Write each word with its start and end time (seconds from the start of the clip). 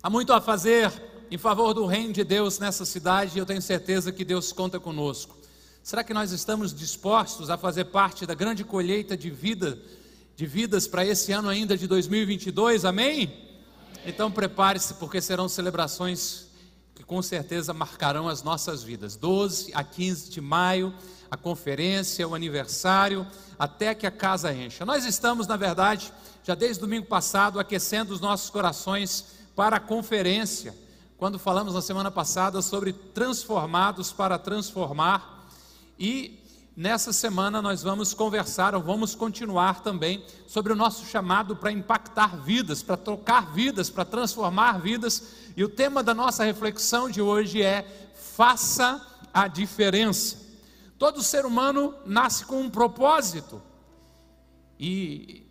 Há 0.00 0.08
muito 0.08 0.32
a 0.32 0.40
fazer 0.40 0.92
em 1.28 1.36
favor 1.36 1.74
do 1.74 1.84
reino 1.84 2.12
de 2.12 2.22
Deus 2.22 2.60
nessa 2.60 2.84
cidade 2.84 3.32
e 3.34 3.40
eu 3.40 3.44
tenho 3.44 3.60
certeza 3.60 4.12
que 4.12 4.24
Deus 4.24 4.52
conta 4.52 4.78
conosco. 4.78 5.36
Será 5.82 6.04
que 6.04 6.14
nós 6.14 6.30
estamos 6.30 6.72
dispostos 6.72 7.50
a 7.50 7.58
fazer 7.58 7.86
parte 7.86 8.24
da 8.24 8.32
grande 8.32 8.62
colheita 8.62 9.16
de 9.16 9.28
vida, 9.28 9.76
de 10.36 10.46
vidas 10.46 10.86
para 10.86 11.04
esse 11.04 11.32
ano 11.32 11.48
ainda 11.48 11.76
de 11.76 11.88
2022? 11.88 12.84
Amém? 12.84 13.50
Então 14.06 14.30
prepare-se 14.30 14.94
porque 14.94 15.20
serão 15.20 15.48
celebrações 15.48 16.46
que 16.94 17.02
com 17.02 17.20
certeza 17.20 17.74
marcarão 17.74 18.28
as 18.28 18.44
nossas 18.44 18.84
vidas. 18.84 19.16
12 19.16 19.72
a 19.74 19.82
15 19.82 20.30
de 20.30 20.40
maio, 20.40 20.94
a 21.28 21.36
conferência, 21.36 22.28
o 22.28 22.36
aniversário, 22.36 23.26
até 23.58 23.96
que 23.96 24.06
a 24.06 24.12
casa 24.12 24.54
encha. 24.54 24.86
Nós 24.86 25.04
estamos, 25.04 25.48
na 25.48 25.56
verdade, 25.56 26.12
já 26.44 26.54
desde 26.54 26.80
domingo 26.80 27.06
passado, 27.06 27.58
aquecendo 27.58 28.14
os 28.14 28.20
nossos 28.20 28.48
corações 28.48 29.37
para 29.58 29.78
a 29.78 29.80
conferência, 29.80 30.72
quando 31.16 31.36
falamos 31.36 31.74
na 31.74 31.82
semana 31.82 32.12
passada 32.12 32.62
sobre 32.62 32.92
transformados 32.92 34.12
para 34.12 34.38
transformar, 34.38 35.50
e 35.98 36.38
nessa 36.76 37.12
semana 37.12 37.60
nós 37.60 37.82
vamos 37.82 38.14
conversar, 38.14 38.72
ou 38.72 38.80
vamos 38.80 39.16
continuar 39.16 39.82
também, 39.82 40.24
sobre 40.46 40.72
o 40.72 40.76
nosso 40.76 41.04
chamado 41.06 41.56
para 41.56 41.72
impactar 41.72 42.36
vidas, 42.36 42.84
para 42.84 42.96
trocar 42.96 43.52
vidas, 43.52 43.90
para 43.90 44.04
transformar 44.04 44.78
vidas, 44.80 45.24
e 45.56 45.64
o 45.64 45.68
tema 45.68 46.04
da 46.04 46.14
nossa 46.14 46.44
reflexão 46.44 47.10
de 47.10 47.20
hoje 47.20 47.60
é: 47.60 48.12
faça 48.36 49.04
a 49.34 49.48
diferença. 49.48 50.36
Todo 50.96 51.20
ser 51.20 51.44
humano 51.44 51.96
nasce 52.06 52.44
com 52.44 52.60
um 52.60 52.70
propósito, 52.70 53.60
e 54.78 55.44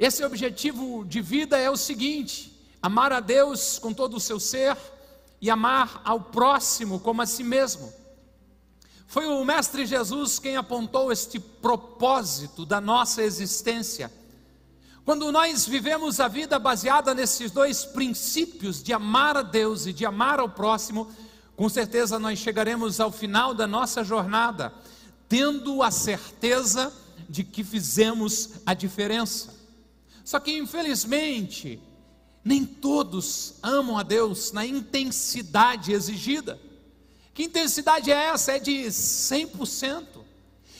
esse 0.00 0.24
objetivo 0.24 1.04
de 1.04 1.20
vida 1.20 1.56
é 1.56 1.70
o 1.70 1.76
seguinte: 1.76 2.51
amar 2.82 3.12
a 3.12 3.20
Deus 3.20 3.78
com 3.78 3.94
todo 3.94 4.16
o 4.16 4.20
seu 4.20 4.40
ser 4.40 4.76
e 5.40 5.48
amar 5.48 6.02
ao 6.04 6.20
próximo 6.20 6.98
como 6.98 7.22
a 7.22 7.26
si 7.26 7.44
mesmo. 7.44 7.92
Foi 9.06 9.26
o 9.26 9.44
Mestre 9.44 9.86
Jesus 9.86 10.38
quem 10.38 10.56
apontou 10.56 11.12
este 11.12 11.38
propósito 11.38 12.66
da 12.66 12.80
nossa 12.80 13.22
existência. 13.22 14.12
Quando 15.04 15.30
nós 15.30 15.66
vivemos 15.66 16.18
a 16.18 16.28
vida 16.28 16.58
baseada 16.58 17.14
nesses 17.14 17.50
dois 17.50 17.84
princípios 17.84 18.82
de 18.82 18.92
amar 18.92 19.36
a 19.36 19.42
Deus 19.42 19.86
e 19.86 19.92
de 19.92 20.06
amar 20.06 20.40
ao 20.40 20.48
próximo, 20.48 21.10
com 21.56 21.68
certeza 21.68 22.18
nós 22.18 22.38
chegaremos 22.38 23.00
ao 23.00 23.12
final 23.12 23.52
da 23.52 23.66
nossa 23.66 24.02
jornada, 24.02 24.72
tendo 25.28 25.82
a 25.82 25.90
certeza 25.90 26.92
de 27.28 27.44
que 27.44 27.62
fizemos 27.62 28.50
a 28.64 28.74
diferença. 28.74 29.54
Só 30.24 30.38
que 30.38 30.56
infelizmente, 30.56 31.80
nem 32.44 32.64
todos 32.64 33.54
amam 33.62 33.96
a 33.96 34.02
Deus 34.02 34.52
na 34.52 34.66
intensidade 34.66 35.92
exigida. 35.92 36.58
Que 37.32 37.44
intensidade 37.44 38.10
é 38.10 38.14
essa? 38.14 38.52
É 38.52 38.58
de 38.58 38.84
100%, 38.86 40.06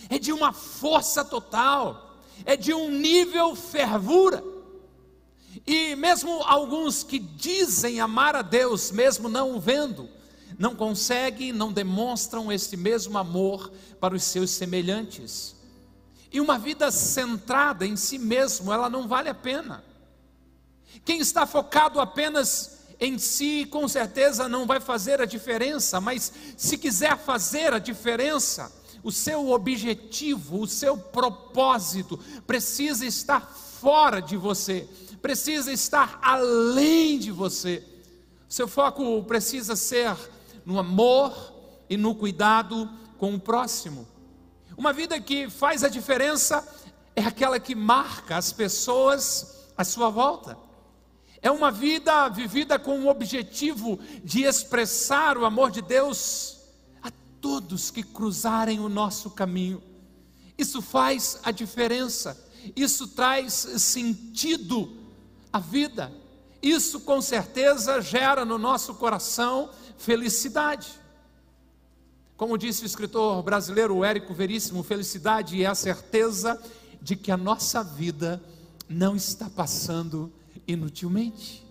é 0.08 0.18
de 0.18 0.32
uma 0.32 0.52
força 0.52 1.24
total, 1.24 2.20
é 2.44 2.56
de 2.56 2.74
um 2.74 2.90
nível 2.90 3.54
fervura. 3.54 4.42
E 5.66 5.94
mesmo 5.96 6.42
alguns 6.42 7.02
que 7.02 7.18
dizem 7.18 8.00
amar 8.00 8.34
a 8.34 8.42
Deus, 8.42 8.90
mesmo 8.90 9.28
não 9.28 9.54
o 9.54 9.60
vendo, 9.60 10.08
não 10.58 10.74
conseguem, 10.74 11.52
não 11.52 11.72
demonstram 11.72 12.52
esse 12.52 12.76
mesmo 12.76 13.16
amor 13.16 13.72
para 14.00 14.14
os 14.14 14.24
seus 14.24 14.50
semelhantes. 14.50 15.54
E 16.32 16.40
uma 16.40 16.58
vida 16.58 16.90
centrada 16.90 17.86
em 17.86 17.96
si 17.96 18.18
mesmo, 18.18 18.72
ela 18.72 18.90
não 18.90 19.06
vale 19.06 19.28
a 19.28 19.34
pena. 19.34 19.84
Quem 21.04 21.20
está 21.20 21.46
focado 21.46 22.00
apenas 22.00 22.82
em 23.00 23.18
si, 23.18 23.66
com 23.66 23.88
certeza 23.88 24.48
não 24.48 24.66
vai 24.66 24.78
fazer 24.78 25.20
a 25.20 25.26
diferença, 25.26 26.00
mas 26.00 26.32
se 26.56 26.78
quiser 26.78 27.18
fazer 27.18 27.72
a 27.72 27.78
diferença, 27.78 28.72
o 29.02 29.10
seu 29.10 29.50
objetivo, 29.50 30.60
o 30.60 30.66
seu 30.66 30.96
propósito 30.96 32.16
precisa 32.46 33.04
estar 33.04 33.40
fora 33.40 34.22
de 34.22 34.36
você, 34.36 34.88
precisa 35.20 35.72
estar 35.72 36.20
além 36.22 37.18
de 37.18 37.32
você. 37.32 37.84
Seu 38.48 38.68
foco 38.68 39.22
precisa 39.24 39.74
ser 39.74 40.16
no 40.64 40.78
amor 40.78 41.34
e 41.90 41.96
no 41.96 42.14
cuidado 42.14 42.88
com 43.18 43.34
o 43.34 43.40
próximo. 43.40 44.06
Uma 44.76 44.92
vida 44.92 45.20
que 45.20 45.50
faz 45.50 45.82
a 45.82 45.88
diferença 45.88 46.66
é 47.16 47.22
aquela 47.22 47.58
que 47.58 47.74
marca 47.74 48.36
as 48.36 48.52
pessoas 48.52 49.68
à 49.76 49.84
sua 49.84 50.08
volta. 50.08 50.56
É 51.42 51.50
uma 51.50 51.72
vida 51.72 52.28
vivida 52.28 52.78
com 52.78 53.00
o 53.00 53.08
objetivo 53.08 53.98
de 54.22 54.44
expressar 54.44 55.36
o 55.36 55.44
amor 55.44 55.72
de 55.72 55.82
Deus 55.82 56.60
a 57.02 57.10
todos 57.40 57.90
que 57.90 58.04
cruzarem 58.04 58.78
o 58.78 58.88
nosso 58.88 59.28
caminho. 59.28 59.82
Isso 60.56 60.80
faz 60.80 61.40
a 61.42 61.50
diferença, 61.50 62.40
isso 62.76 63.08
traz 63.08 63.52
sentido 63.52 64.96
à 65.52 65.58
vida, 65.58 66.12
isso 66.62 67.00
com 67.00 67.20
certeza 67.20 68.00
gera 68.00 68.44
no 68.44 68.56
nosso 68.56 68.94
coração 68.94 69.70
felicidade. 69.98 70.92
Como 72.36 72.56
disse 72.56 72.84
o 72.84 72.86
escritor 72.86 73.42
brasileiro 73.42 74.04
Érico 74.04 74.32
Veríssimo, 74.32 74.84
felicidade 74.84 75.60
é 75.60 75.66
a 75.66 75.74
certeza 75.74 76.62
de 77.00 77.16
que 77.16 77.32
a 77.32 77.36
nossa 77.36 77.82
vida 77.82 78.40
não 78.88 79.16
está 79.16 79.50
passando 79.50 80.32
inutilmente. 80.66 81.66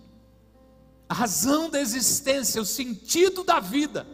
A 1.08 1.14
razão 1.14 1.68
da 1.68 1.80
existência, 1.80 2.60
o 2.60 2.64
sentido 2.64 3.44
da 3.44 3.60
vida, 3.60 4.06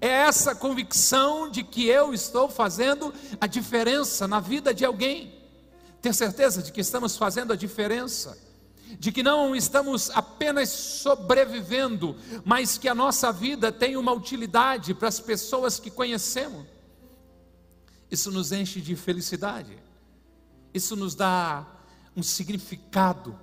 é 0.00 0.08
essa 0.08 0.54
convicção 0.54 1.50
de 1.50 1.62
que 1.62 1.86
eu 1.86 2.14
estou 2.14 2.48
fazendo 2.48 3.12
a 3.40 3.46
diferença 3.46 4.26
na 4.26 4.40
vida 4.40 4.72
de 4.72 4.84
alguém. 4.84 5.32
Ter 6.00 6.14
certeza 6.14 6.62
de 6.62 6.72
que 6.72 6.80
estamos 6.80 7.16
fazendo 7.16 7.52
a 7.52 7.56
diferença, 7.56 8.36
de 8.98 9.12
que 9.12 9.22
não 9.22 9.54
estamos 9.54 10.10
apenas 10.10 10.68
sobrevivendo, 10.68 12.16
mas 12.44 12.76
que 12.76 12.88
a 12.88 12.94
nossa 12.94 13.32
vida 13.32 13.70
tem 13.70 13.96
uma 13.96 14.12
utilidade 14.12 14.94
para 14.94 15.08
as 15.08 15.20
pessoas 15.20 15.78
que 15.78 15.90
conhecemos. 15.90 16.66
Isso 18.10 18.30
nos 18.30 18.52
enche 18.52 18.80
de 18.80 18.94
felicidade, 18.94 19.78
isso 20.74 20.96
nos 20.96 21.14
dá 21.14 21.66
um 22.14 22.22
significado 22.22 23.38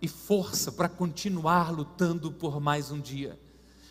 e 0.00 0.08
força 0.08 0.72
para 0.72 0.88
continuar 0.88 1.70
lutando 1.70 2.32
por 2.32 2.60
mais 2.60 2.90
um 2.90 3.00
dia. 3.00 3.38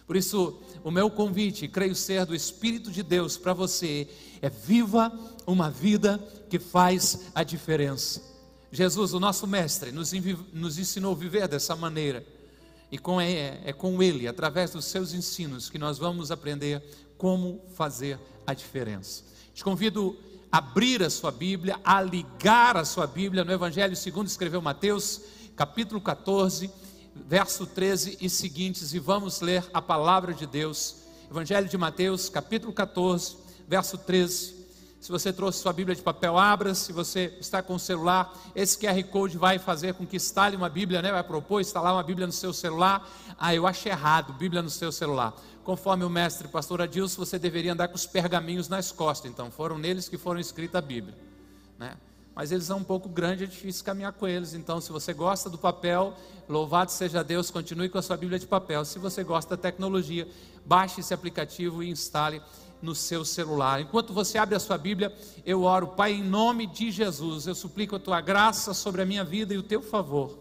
Por 0.08 0.16
isso, 0.16 0.60
o 0.84 0.90
meu 0.90 1.10
convite, 1.10 1.68
creio 1.68 1.94
ser 1.94 2.26
do 2.26 2.34
Espírito 2.34 2.90
de 2.90 3.04
Deus 3.04 3.38
para 3.38 3.54
você, 3.54 4.08
é 4.42 4.50
viva 4.50 5.12
uma 5.46 5.70
vida 5.70 6.18
que 6.50 6.58
faz 6.58 7.30
a 7.36 7.44
diferença. 7.44 8.24
Jesus, 8.72 9.14
o 9.14 9.20
nosso 9.20 9.46
Mestre, 9.46 9.92
nos, 9.92 10.12
nos 10.52 10.80
ensinou 10.80 11.14
a 11.14 11.16
viver 11.16 11.48
dessa 11.48 11.76
maneira. 11.76 12.26
E 12.92 12.98
com, 12.98 13.22
é, 13.22 13.62
é 13.64 13.72
com 13.72 14.02
Ele, 14.02 14.28
através 14.28 14.72
dos 14.72 14.86
seus 14.86 15.14
ensinos, 15.14 15.70
que 15.70 15.78
nós 15.78 16.00
vamos 16.00 16.32
aprender 16.32 16.84
como 17.16 17.62
fazer 17.76 18.20
a 18.48 18.54
diferença. 18.56 19.24
Te 19.54 19.64
convido 19.64 20.18
a 20.52 20.58
abrir 20.58 21.04
a 21.04 21.10
sua 21.12 21.32
Bíblia, 21.32 21.80
a 21.84 22.02
ligar 22.02 22.78
a 22.78 22.86
sua 22.86 23.06
Bíblia 23.06 23.44
no 23.44 23.52
Evangelho 23.52 23.96
segundo 23.96 24.26
escreveu 24.26 24.60
Mateus 24.60 25.22
capítulo 25.60 26.00
14, 26.00 26.72
verso 27.14 27.68
13 27.68 28.18
e 28.22 28.30
seguintes, 28.30 28.94
e 28.94 29.00
vamos 29.00 29.42
ler 29.42 29.62
a 29.74 29.82
palavra 29.82 30.34
de 30.34 30.48
Deus. 30.48 30.96
Evangelho 31.30 31.68
de 31.68 31.78
Mateus, 31.78 32.30
capítulo 32.30 32.72
14, 32.72 33.36
verso 33.68 33.98
13. 33.98 34.56
Se 35.02 35.12
você 35.12 35.34
trouxe 35.34 35.60
sua 35.60 35.74
Bíblia 35.74 35.94
de 35.94 36.02
papel, 36.02 36.38
abra. 36.38 36.74
Se 36.74 36.94
você 36.94 37.38
está 37.42 37.62
com 37.62 37.76
o 37.76 37.80
celular, 37.80 38.34
esse 38.56 38.78
QR 38.78 39.04
Code 39.12 39.38
vai 39.38 39.60
fazer 39.60 39.96
com 39.96 40.08
que 40.08 40.16
instale 40.16 40.56
uma 40.56 40.70
Bíblia, 40.70 41.02
né? 41.02 41.12
vai 41.12 41.24
propor 41.24 41.60
instalar 41.60 41.92
uma 41.94 42.04
Bíblia 42.04 42.26
no 42.26 42.32
seu 42.32 42.54
celular. 42.54 43.06
Ah, 43.38 43.54
eu 43.54 43.68
acho 43.68 43.86
errado, 43.90 44.32
Bíblia 44.32 44.62
no 44.62 44.70
seu 44.70 44.94
celular. 44.94 45.34
Conforme 45.66 46.06
o 46.06 46.10
mestre 46.10 46.48
pastor 46.48 46.82
Adilson, 46.82 47.26
você 47.26 47.38
deveria 47.38 47.74
andar 47.74 47.90
com 47.90 47.96
os 47.96 48.06
pergaminhos 48.06 48.70
nas 48.70 48.94
costas. 48.94 49.30
Então, 49.30 49.52
foram 49.52 49.78
neles 49.78 50.08
que 50.08 50.18
foram 50.18 50.40
escrita 50.40 50.78
a 50.78 50.82
Bíblia. 50.82 51.18
Né? 51.78 51.98
Mas 52.36 52.52
eles 52.52 52.66
são 52.66 52.78
um 52.78 52.84
pouco 52.84 53.10
grandes, 53.10 53.44
é 53.44 53.46
difícil 53.46 53.84
caminhar 53.84 54.14
com 54.14 54.28
eles. 54.28 54.54
Então, 54.54 54.80
se 54.80 54.92
você 54.92 55.14
gosta 55.14 55.50
do 55.50 55.58
papel, 55.58 56.14
louvado 56.48 56.92
seja 56.92 57.24
Deus, 57.24 57.52
continue 57.52 57.90
com 57.90 57.98
a 57.98 58.02
sua 58.02 58.16
Bíblia 58.16 58.40
de 58.40 58.48
papel. 58.48 58.86
Se 58.86 58.98
você 58.98 59.24
gosta 59.24 59.56
da 59.56 59.62
tecnologia, 59.62 60.28
baixe 60.66 61.02
esse 61.02 61.14
aplicativo 61.14 61.84
e 61.84 61.90
instale 61.90 62.42
no 62.82 62.96
seu 62.96 63.26
celular. 63.26 63.82
Enquanto 63.82 64.14
você 64.14 64.38
abre 64.38 64.56
a 64.56 64.60
sua 64.60 64.78
Bíblia, 64.78 65.14
eu 65.46 65.64
oro, 65.64 65.90
Pai, 65.90 66.14
em 66.14 66.24
nome 66.24 66.66
de 66.66 66.92
Jesus, 66.92 67.46
eu 67.46 67.56
suplico 67.56 67.96
a 67.96 68.00
tua 68.00 68.22
graça 68.22 68.74
sobre 68.74 69.02
a 69.02 69.06
minha 69.06 69.24
vida 69.24 69.54
e 69.54 69.58
o 69.58 69.64
teu 69.64 69.82
favor. 69.82 70.40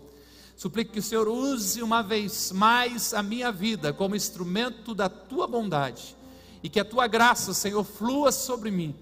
Suplico 0.56 0.92
que 0.92 0.98
o 0.98 1.02
Senhor 1.02 1.28
use 1.28 1.82
uma 1.82 2.02
vez 2.02 2.50
mais 2.52 3.14
a 3.14 3.22
minha 3.22 3.52
vida 3.52 3.92
como 3.92 4.16
instrumento 4.16 4.94
da 4.94 5.08
tua 5.08 5.46
bondade 5.46 6.16
e 6.62 6.68
que 6.68 6.80
a 6.80 6.84
tua 6.84 7.06
graça, 7.06 7.54
Senhor, 7.54 7.84
flua 7.84 8.32
sobre 8.32 8.70
mim 8.70 8.94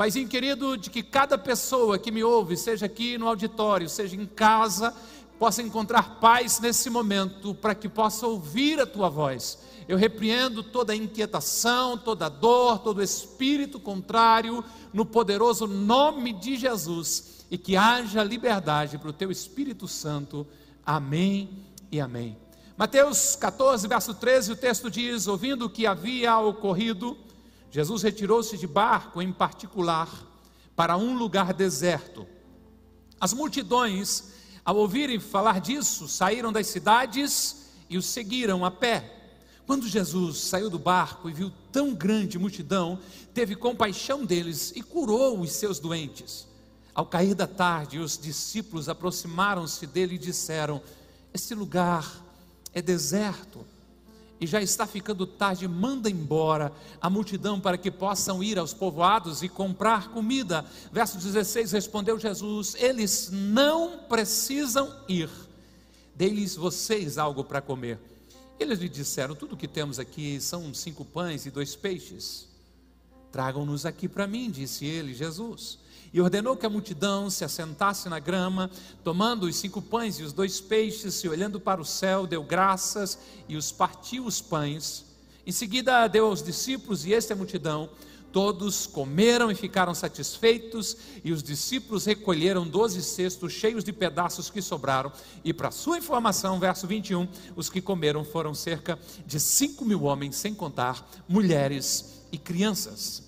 Paizinho 0.00 0.28
querido, 0.28 0.78
de 0.78 0.88
que 0.88 1.02
cada 1.02 1.36
pessoa 1.36 1.98
que 1.98 2.10
me 2.10 2.24
ouve, 2.24 2.56
seja 2.56 2.86
aqui 2.86 3.18
no 3.18 3.28
auditório, 3.28 3.86
seja 3.86 4.16
em 4.16 4.24
casa, 4.24 4.94
possa 5.38 5.60
encontrar 5.60 6.18
paz 6.18 6.58
nesse 6.58 6.88
momento, 6.88 7.54
para 7.54 7.74
que 7.74 7.86
possa 7.86 8.26
ouvir 8.26 8.80
a 8.80 8.86
tua 8.86 9.10
voz. 9.10 9.58
Eu 9.86 9.98
repreendo 9.98 10.62
toda 10.62 10.96
inquietação, 10.96 11.98
toda 11.98 12.30
dor, 12.30 12.78
todo 12.78 13.02
espírito 13.02 13.78
contrário, 13.78 14.64
no 14.90 15.04
poderoso 15.04 15.66
nome 15.66 16.32
de 16.32 16.56
Jesus, 16.56 17.44
e 17.50 17.58
que 17.58 17.76
haja 17.76 18.24
liberdade 18.24 18.96
para 18.96 19.10
o 19.10 19.12
teu 19.12 19.30
Espírito 19.30 19.86
Santo. 19.86 20.46
Amém 20.82 21.66
e 21.92 22.00
amém. 22.00 22.38
Mateus 22.74 23.36
14, 23.36 23.86
verso 23.86 24.14
13, 24.14 24.52
o 24.52 24.56
texto 24.56 24.90
diz: 24.90 25.26
Ouvindo 25.26 25.66
o 25.66 25.70
que 25.70 25.86
havia 25.86 26.38
ocorrido, 26.38 27.18
Jesus 27.70 28.02
retirou-se 28.02 28.58
de 28.58 28.66
barco 28.66 29.22
em 29.22 29.32
particular 29.32 30.08
para 30.74 30.96
um 30.96 31.16
lugar 31.16 31.52
deserto. 31.52 32.26
As 33.20 33.32
multidões 33.32 34.30
ao 34.64 34.76
ouvirem 34.76 35.18
falar 35.18 35.60
disso, 35.60 36.06
saíram 36.06 36.52
das 36.52 36.66
cidades 36.66 37.70
e 37.88 37.96
o 37.96 38.02
seguiram 38.02 38.64
a 38.64 38.70
pé. 38.70 39.16
Quando 39.66 39.88
Jesus 39.88 40.38
saiu 40.38 40.68
do 40.68 40.78
barco 40.78 41.30
e 41.30 41.32
viu 41.32 41.52
tão 41.72 41.94
grande 41.94 42.38
multidão, 42.38 42.98
teve 43.32 43.56
compaixão 43.56 44.24
deles 44.24 44.72
e 44.74 44.82
curou 44.82 45.40
os 45.40 45.52
seus 45.52 45.78
doentes. 45.78 46.46
Ao 46.94 47.06
cair 47.06 47.34
da 47.34 47.46
tarde, 47.46 47.98
os 47.98 48.18
discípulos 48.18 48.88
aproximaram-se 48.88 49.86
dele 49.86 50.16
e 50.16 50.18
disseram: 50.18 50.82
Este 51.32 51.54
lugar 51.54 52.22
é 52.72 52.82
deserto 52.82 53.64
e 54.40 54.46
já 54.46 54.62
está 54.62 54.86
ficando 54.86 55.26
tarde, 55.26 55.68
manda 55.68 56.08
embora 56.08 56.72
a 57.00 57.10
multidão 57.10 57.60
para 57.60 57.76
que 57.76 57.90
possam 57.90 58.42
ir 58.42 58.58
aos 58.58 58.72
povoados 58.72 59.42
e 59.42 59.48
comprar 59.48 60.08
comida. 60.08 60.64
Verso 60.90 61.18
16: 61.18 61.72
Respondeu 61.72 62.18
Jesus: 62.18 62.74
Eles 62.76 63.28
não 63.30 63.98
precisam 64.08 64.94
ir, 65.08 65.28
dê-lhes 66.14 66.56
vocês 66.56 67.18
algo 67.18 67.44
para 67.44 67.60
comer. 67.60 67.98
Eles 68.58 68.78
lhe 68.78 68.88
disseram: 68.88 69.34
Tudo 69.34 69.56
que 69.56 69.68
temos 69.68 69.98
aqui 69.98 70.40
são 70.40 70.72
cinco 70.72 71.04
pães 71.04 71.44
e 71.44 71.50
dois 71.50 71.76
peixes. 71.76 72.48
Tragam-nos 73.30 73.84
aqui 73.84 74.08
para 74.08 74.26
mim, 74.26 74.50
disse 74.50 74.84
ele, 74.86 75.14
Jesus 75.14 75.78
e 76.12 76.20
ordenou 76.20 76.56
que 76.56 76.66
a 76.66 76.70
multidão 76.70 77.30
se 77.30 77.44
assentasse 77.44 78.08
na 78.08 78.18
grama, 78.18 78.70
tomando 79.04 79.44
os 79.44 79.56
cinco 79.56 79.80
pães 79.80 80.18
e 80.18 80.22
os 80.22 80.32
dois 80.32 80.60
peixes, 80.60 81.22
e 81.22 81.28
olhando 81.28 81.60
para 81.60 81.80
o 81.80 81.84
céu, 81.84 82.26
deu 82.26 82.42
graças 82.42 83.18
e 83.48 83.56
os 83.56 83.70
partiu 83.70 84.26
os 84.26 84.40
pães. 84.40 85.04
Em 85.46 85.52
seguida 85.52 86.06
deu 86.08 86.26
aos 86.26 86.42
discípulos 86.42 87.06
e 87.06 87.14
esta 87.14 87.34
multidão. 87.34 87.88
Todos 88.32 88.86
comeram 88.86 89.50
e 89.50 89.56
ficaram 89.56 89.92
satisfeitos, 89.92 90.96
e 91.24 91.32
os 91.32 91.42
discípulos 91.42 92.04
recolheram 92.04 92.66
doze 92.66 93.02
cestos 93.02 93.52
cheios 93.52 93.82
de 93.82 93.92
pedaços 93.92 94.48
que 94.48 94.62
sobraram. 94.62 95.12
E 95.44 95.52
para 95.52 95.72
sua 95.72 95.98
informação, 95.98 96.60
verso 96.60 96.86
21, 96.86 97.26
os 97.56 97.68
que 97.68 97.80
comeram 97.80 98.24
foram 98.24 98.54
cerca 98.54 98.96
de 99.26 99.40
cinco 99.40 99.84
mil 99.84 100.04
homens, 100.04 100.36
sem 100.36 100.54
contar 100.54 101.08
mulheres 101.28 102.22
e 102.30 102.38
crianças. 102.38 103.24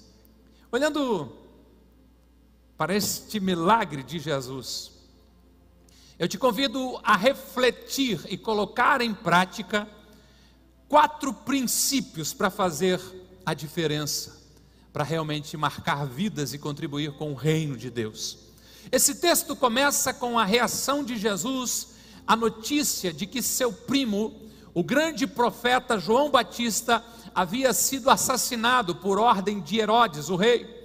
Olhando 0.70 1.42
para 2.77 2.95
este 2.95 3.39
milagre 3.41 4.03
de 4.03 4.19
Jesus. 4.19 4.93
Eu 6.19 6.29
te 6.29 6.39
convido 6.39 7.01
a 7.03 7.17
refletir 7.17 8.21
e 8.29 8.37
colocar 8.37 9.01
em 9.01 9.13
prática 9.13 9.89
quatro 10.89 11.33
princípios 11.33 12.33
para 12.33 12.51
fazer 12.51 13.01
a 13.45 13.55
diferença, 13.55 14.41
para 14.93 15.05
realmente 15.05 15.57
marcar 15.57 16.07
vidas 16.07 16.53
e 16.53 16.59
contribuir 16.59 17.13
com 17.15 17.33
o 17.33 17.35
reino 17.35 17.77
de 17.77 17.91
Deus. 17.91 18.39
Esse 18.91 19.15
texto 19.15 19.57
começa 19.57 20.13
com 20.13 20.39
a 20.39 20.45
reação 20.45 21.03
de 21.03 21.17
Jesus 21.17 21.89
à 22.27 22.37
notícia 22.37 23.13
de 23.13 23.27
que 23.27 23.43
seu 23.43 23.73
primo, 23.73 24.35
o 24.75 24.83
grande 24.83 25.27
profeta 25.27 25.99
João 25.99 26.31
Batista, 26.31 27.05
havia 27.35 27.73
sido 27.73 28.11
assassinado 28.11 28.95
por 28.95 29.19
ordem 29.19 29.61
de 29.61 29.79
Herodes, 29.79 30.29
o 30.29 30.37
rei. 30.37 30.81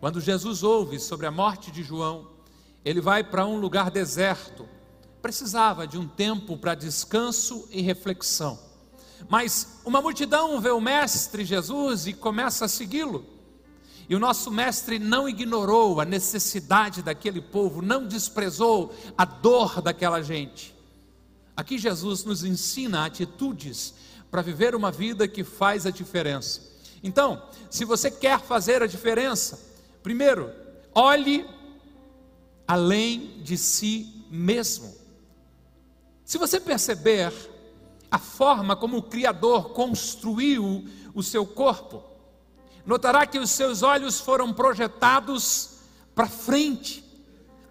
Quando 0.00 0.20
Jesus 0.20 0.62
ouve 0.62 0.98
sobre 1.00 1.26
a 1.26 1.30
morte 1.30 1.70
de 1.70 1.82
João, 1.82 2.28
ele 2.84 3.00
vai 3.00 3.24
para 3.24 3.46
um 3.46 3.58
lugar 3.58 3.90
deserto. 3.90 4.68
Precisava 5.22 5.86
de 5.86 5.98
um 5.98 6.06
tempo 6.06 6.56
para 6.56 6.74
descanso 6.74 7.66
e 7.70 7.80
reflexão. 7.80 8.58
Mas 9.28 9.80
uma 9.84 10.00
multidão 10.00 10.60
vê 10.60 10.70
o 10.70 10.80
Mestre 10.80 11.44
Jesus 11.44 12.06
e 12.06 12.12
começa 12.12 12.66
a 12.66 12.68
segui-lo. 12.68 13.24
E 14.08 14.14
o 14.14 14.20
nosso 14.20 14.50
Mestre 14.52 14.98
não 14.98 15.28
ignorou 15.28 16.00
a 16.00 16.04
necessidade 16.04 17.02
daquele 17.02 17.40
povo, 17.40 17.82
não 17.82 18.06
desprezou 18.06 18.94
a 19.18 19.24
dor 19.24 19.82
daquela 19.82 20.22
gente. 20.22 20.76
Aqui 21.56 21.78
Jesus 21.78 22.22
nos 22.22 22.44
ensina 22.44 23.04
atitudes 23.04 23.94
para 24.30 24.42
viver 24.42 24.74
uma 24.74 24.92
vida 24.92 25.26
que 25.26 25.42
faz 25.42 25.86
a 25.86 25.90
diferença. 25.90 26.60
Então, 27.02 27.42
se 27.70 27.84
você 27.84 28.10
quer 28.10 28.40
fazer 28.40 28.82
a 28.82 28.86
diferença, 28.86 29.58
Primeiro, 30.06 30.54
olhe 30.94 31.44
além 32.64 33.42
de 33.42 33.58
si 33.58 34.24
mesmo. 34.30 34.94
Se 36.24 36.38
você 36.38 36.60
perceber 36.60 37.32
a 38.08 38.16
forma 38.16 38.76
como 38.76 38.98
o 38.98 39.02
Criador 39.02 39.70
construiu 39.70 40.84
o 41.12 41.24
seu 41.24 41.44
corpo, 41.44 42.04
notará 42.84 43.26
que 43.26 43.36
os 43.36 43.50
seus 43.50 43.82
olhos 43.82 44.20
foram 44.20 44.52
projetados 44.52 45.78
para 46.14 46.28
frente, 46.28 47.02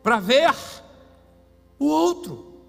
para 0.03 0.19
ver 0.19 0.53
o 1.79 1.85
outro. 1.85 2.65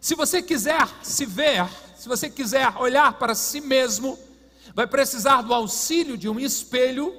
Se 0.00 0.14
você 0.14 0.42
quiser 0.42 0.88
se 1.02 1.26
ver, 1.26 1.68
se 1.96 2.08
você 2.08 2.30
quiser 2.30 2.74
olhar 2.78 3.18
para 3.18 3.34
si 3.34 3.60
mesmo, 3.60 4.18
vai 4.74 4.86
precisar 4.86 5.42
do 5.42 5.52
auxílio 5.52 6.16
de 6.16 6.30
um 6.30 6.40
espelho 6.40 7.14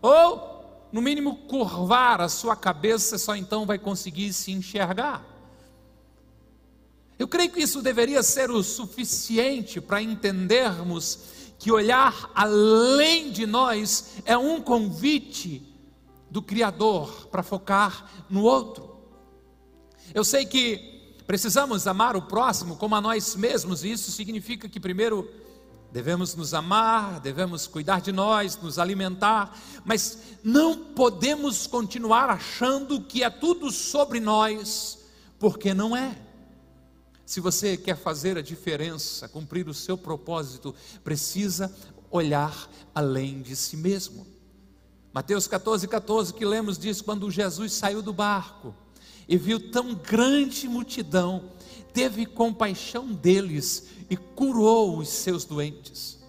ou 0.00 0.55
no 0.96 1.02
mínimo 1.02 1.36
curvar 1.46 2.22
a 2.22 2.28
sua 2.28 2.56
cabeça, 2.56 3.18
só 3.18 3.36
então 3.36 3.66
vai 3.66 3.78
conseguir 3.78 4.32
se 4.32 4.50
enxergar. 4.50 5.22
Eu 7.18 7.28
creio 7.28 7.52
que 7.52 7.60
isso 7.60 7.82
deveria 7.82 8.22
ser 8.22 8.50
o 8.50 8.62
suficiente 8.62 9.78
para 9.78 10.00
entendermos 10.00 11.18
que 11.58 11.70
olhar 11.70 12.30
além 12.34 13.30
de 13.30 13.44
nós 13.44 14.14
é 14.24 14.38
um 14.38 14.58
convite 14.58 15.62
do 16.30 16.40
Criador 16.40 17.26
para 17.26 17.42
focar 17.42 18.10
no 18.30 18.44
outro. 18.44 18.96
Eu 20.14 20.24
sei 20.24 20.46
que 20.46 21.14
precisamos 21.26 21.86
amar 21.86 22.16
o 22.16 22.22
próximo 22.22 22.74
como 22.74 22.94
a 22.94 23.02
nós 23.02 23.36
mesmos, 23.36 23.84
e 23.84 23.92
isso 23.92 24.10
significa 24.10 24.66
que 24.66 24.80
primeiro 24.80 25.30
Devemos 25.92 26.34
nos 26.34 26.52
amar, 26.52 27.20
devemos 27.20 27.66
cuidar 27.66 28.00
de 28.00 28.12
nós, 28.12 28.58
nos 28.60 28.78
alimentar, 28.78 29.58
mas 29.84 30.18
não 30.42 30.76
podemos 30.76 31.66
continuar 31.66 32.28
achando 32.28 33.00
que 33.00 33.22
é 33.22 33.30
tudo 33.30 33.70
sobre 33.70 34.20
nós, 34.20 34.98
porque 35.38 35.72
não 35.72 35.96
é. 35.96 36.16
Se 37.24 37.40
você 37.40 37.76
quer 37.76 37.96
fazer 37.96 38.38
a 38.38 38.42
diferença, 38.42 39.28
cumprir 39.28 39.68
o 39.68 39.74
seu 39.74 39.98
propósito, 39.98 40.74
precisa 41.02 41.74
olhar 42.10 42.68
além 42.94 43.42
de 43.42 43.56
si 43.56 43.76
mesmo. 43.76 44.26
Mateus 45.12 45.48
14, 45.48 45.88
14 45.88 46.34
que 46.34 46.44
lemos 46.44 46.78
diz: 46.78 47.00
quando 47.00 47.30
Jesus 47.30 47.72
saiu 47.72 48.02
do 48.02 48.12
barco 48.12 48.74
e 49.26 49.36
viu 49.36 49.70
tão 49.70 49.94
grande 49.94 50.68
multidão, 50.68 51.50
teve 51.96 52.26
compaixão 52.26 53.06
deles 53.06 53.86
e 54.10 54.18
curou 54.18 54.98
os 54.98 55.08
seus 55.08 55.46
doentes. 55.46 56.22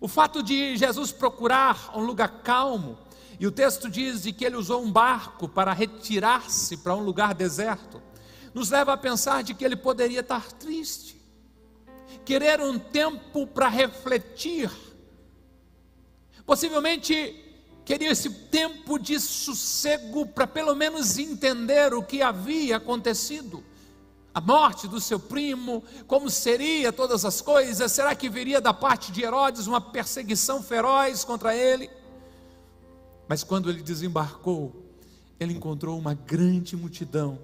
O 0.00 0.08
fato 0.08 0.42
de 0.42 0.74
Jesus 0.74 1.12
procurar 1.12 1.92
um 1.94 2.00
lugar 2.00 2.40
calmo, 2.42 2.96
e 3.38 3.46
o 3.46 3.52
texto 3.52 3.90
diz 3.90 4.22
de 4.22 4.32
que 4.32 4.42
ele 4.42 4.56
usou 4.56 4.82
um 4.82 4.90
barco 4.90 5.46
para 5.46 5.74
retirar-se 5.74 6.78
para 6.78 6.94
um 6.94 7.02
lugar 7.02 7.34
deserto, 7.34 8.00
nos 8.54 8.70
leva 8.70 8.94
a 8.94 8.96
pensar 8.96 9.42
de 9.42 9.52
que 9.52 9.62
ele 9.62 9.76
poderia 9.76 10.20
estar 10.20 10.50
triste, 10.52 11.20
querer 12.24 12.62
um 12.62 12.78
tempo 12.78 13.46
para 13.46 13.68
refletir, 13.68 14.70
possivelmente 16.46 17.38
queria 17.84 18.12
esse 18.12 18.30
tempo 18.30 18.98
de 18.98 19.20
sossego 19.20 20.24
para 20.24 20.46
pelo 20.46 20.74
menos 20.74 21.18
entender 21.18 21.92
o 21.92 22.02
que 22.02 22.22
havia 22.22 22.78
acontecido 22.78 23.62
a 24.34 24.40
morte 24.40 24.88
do 24.88 25.00
seu 25.00 25.18
primo, 25.20 25.82
como 26.06 26.30
seria 26.30 26.92
todas 26.92 27.24
as 27.24 27.40
coisas? 27.40 27.92
Será 27.92 28.14
que 28.14 28.28
viria 28.28 28.60
da 28.60 28.72
parte 28.72 29.12
de 29.12 29.22
Herodes 29.22 29.66
uma 29.66 29.80
perseguição 29.80 30.62
feroz 30.62 31.24
contra 31.24 31.54
ele? 31.54 31.90
Mas 33.28 33.44
quando 33.44 33.68
ele 33.68 33.82
desembarcou, 33.82 34.74
ele 35.38 35.52
encontrou 35.52 35.98
uma 35.98 36.14
grande 36.14 36.76
multidão 36.76 37.38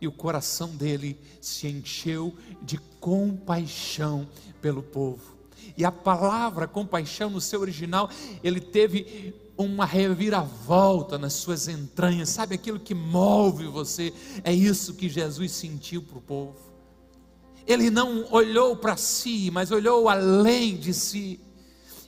e 0.00 0.08
o 0.08 0.12
coração 0.12 0.68
dele 0.68 1.18
se 1.40 1.68
encheu 1.68 2.34
de 2.60 2.78
compaixão 3.00 4.28
pelo 4.60 4.82
povo. 4.82 5.34
E 5.76 5.84
a 5.84 5.92
palavra 5.92 6.66
compaixão 6.66 7.30
no 7.30 7.40
seu 7.40 7.60
original, 7.60 8.10
ele 8.42 8.60
teve 8.60 9.34
uma 9.56 9.84
reviravolta 9.84 11.16
nas 11.16 11.34
suas 11.34 11.68
entranhas, 11.68 12.28
sabe 12.28 12.54
aquilo 12.54 12.80
que 12.80 12.94
move 12.94 13.66
você? 13.66 14.12
É 14.42 14.52
isso 14.52 14.94
que 14.94 15.08
Jesus 15.08 15.52
sentiu 15.52 16.02
para 16.02 16.18
o 16.18 16.22
povo. 16.22 16.56
Ele 17.66 17.88
não 17.90 18.26
olhou 18.32 18.76
para 18.76 18.96
si, 18.96 19.50
mas 19.50 19.70
olhou 19.70 20.08
além 20.08 20.76
de 20.76 20.92
si. 20.92 21.40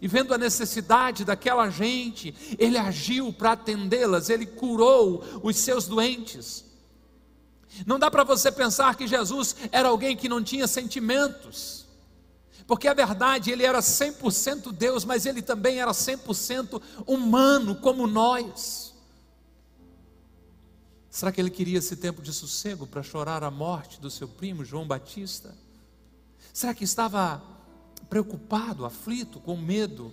E 0.02 0.06
vendo 0.08 0.34
a 0.34 0.38
necessidade 0.38 1.24
daquela 1.24 1.70
gente, 1.70 2.34
ele 2.58 2.76
agiu 2.76 3.32
para 3.32 3.52
atendê-las, 3.52 4.28
ele 4.28 4.44
curou 4.44 5.24
os 5.42 5.56
seus 5.56 5.86
doentes. 5.86 6.64
Não 7.86 7.98
dá 7.98 8.10
para 8.10 8.24
você 8.24 8.52
pensar 8.52 8.94
que 8.96 9.06
Jesus 9.06 9.56
era 9.72 9.88
alguém 9.88 10.16
que 10.16 10.28
não 10.28 10.42
tinha 10.42 10.66
sentimentos, 10.66 11.85
porque 12.66 12.88
a 12.88 12.94
verdade, 12.94 13.50
ele 13.50 13.64
era 13.64 13.78
100% 13.78 14.72
Deus, 14.72 15.04
mas 15.04 15.24
ele 15.24 15.40
também 15.40 15.78
era 15.80 15.92
100% 15.92 16.82
humano, 17.06 17.76
como 17.76 18.06
nós. 18.06 18.92
Será 21.08 21.30
que 21.30 21.40
ele 21.40 21.50
queria 21.50 21.78
esse 21.78 21.96
tempo 21.96 22.20
de 22.20 22.32
sossego 22.32 22.86
para 22.86 23.02
chorar 23.02 23.44
a 23.44 23.50
morte 23.50 24.00
do 24.00 24.10
seu 24.10 24.26
primo 24.26 24.64
João 24.64 24.86
Batista? 24.86 25.54
Será 26.52 26.74
que 26.74 26.84
estava 26.84 27.40
preocupado, 28.10 28.84
aflito, 28.84 29.38
com 29.40 29.56
medo 29.56 30.12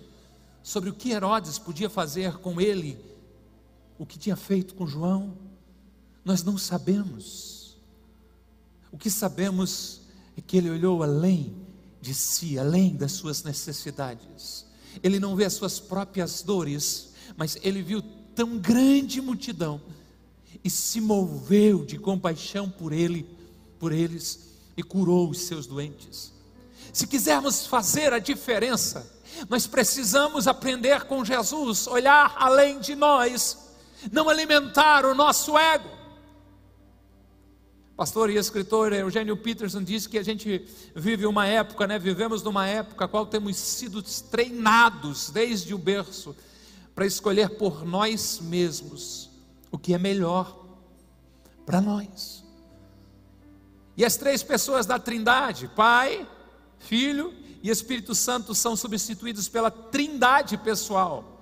sobre 0.62 0.90
o 0.90 0.94
que 0.94 1.10
Herodes 1.10 1.58
podia 1.58 1.90
fazer 1.90 2.38
com 2.38 2.60
ele, 2.60 2.98
o 3.98 4.06
que 4.06 4.18
tinha 4.18 4.36
feito 4.36 4.74
com 4.74 4.86
João? 4.86 5.36
Nós 6.24 6.44
não 6.44 6.56
sabemos. 6.56 7.76
O 8.92 8.96
que 8.96 9.10
sabemos 9.10 10.02
é 10.38 10.40
que 10.40 10.56
ele 10.56 10.70
olhou 10.70 11.02
além 11.02 11.63
de 12.04 12.12
si, 12.12 12.58
além 12.58 12.94
das 12.94 13.12
suas 13.12 13.42
necessidades. 13.42 14.66
Ele 15.02 15.18
não 15.18 15.34
vê 15.34 15.46
as 15.46 15.54
suas 15.54 15.80
próprias 15.80 16.42
dores, 16.42 17.14
mas 17.34 17.56
ele 17.62 17.80
viu 17.80 18.02
tão 18.34 18.58
grande 18.58 19.22
multidão 19.22 19.80
e 20.62 20.68
se 20.68 21.00
moveu 21.00 21.82
de 21.82 21.98
compaixão 21.98 22.68
por 22.68 22.92
ele, 22.92 23.26
por 23.78 23.90
eles 23.90 24.50
e 24.76 24.82
curou 24.82 25.30
os 25.30 25.46
seus 25.46 25.66
doentes. 25.66 26.30
Se 26.92 27.06
quisermos 27.06 27.66
fazer 27.66 28.12
a 28.12 28.18
diferença, 28.18 29.10
nós 29.48 29.66
precisamos 29.66 30.46
aprender 30.46 31.04
com 31.04 31.24
Jesus, 31.24 31.86
olhar 31.86 32.34
além 32.36 32.80
de 32.80 32.94
nós, 32.94 33.56
não 34.12 34.28
alimentar 34.28 35.06
o 35.06 35.14
nosso 35.14 35.56
ego. 35.56 35.88
Pastor 37.96 38.28
e 38.28 38.36
escritor 38.36 38.92
Eugênio 38.92 39.36
Peterson 39.36 39.80
diz 39.80 40.08
que 40.08 40.18
a 40.18 40.22
gente 40.22 40.66
vive 40.96 41.26
uma 41.26 41.46
época, 41.46 41.86
né? 41.86 41.96
Vivemos 41.96 42.42
numa 42.42 42.66
época 42.66 43.04
a 43.04 43.08
qual 43.08 43.24
temos 43.24 43.56
sido 43.56 44.02
treinados 44.02 45.30
desde 45.30 45.72
o 45.72 45.78
berço 45.78 46.34
para 46.92 47.06
escolher 47.06 47.50
por 47.50 47.84
nós 47.84 48.40
mesmos 48.40 49.30
o 49.70 49.78
que 49.78 49.94
é 49.94 49.98
melhor 49.98 50.64
para 51.64 51.80
nós. 51.80 52.44
E 53.96 54.04
as 54.04 54.16
três 54.16 54.42
pessoas 54.42 54.86
da 54.86 54.98
Trindade, 54.98 55.70
Pai, 55.76 56.28
Filho 56.80 57.32
e 57.62 57.70
Espírito 57.70 58.12
Santo, 58.12 58.56
são 58.56 58.74
substituídos 58.74 59.48
pela 59.48 59.70
Trindade 59.70 60.58
pessoal 60.58 61.40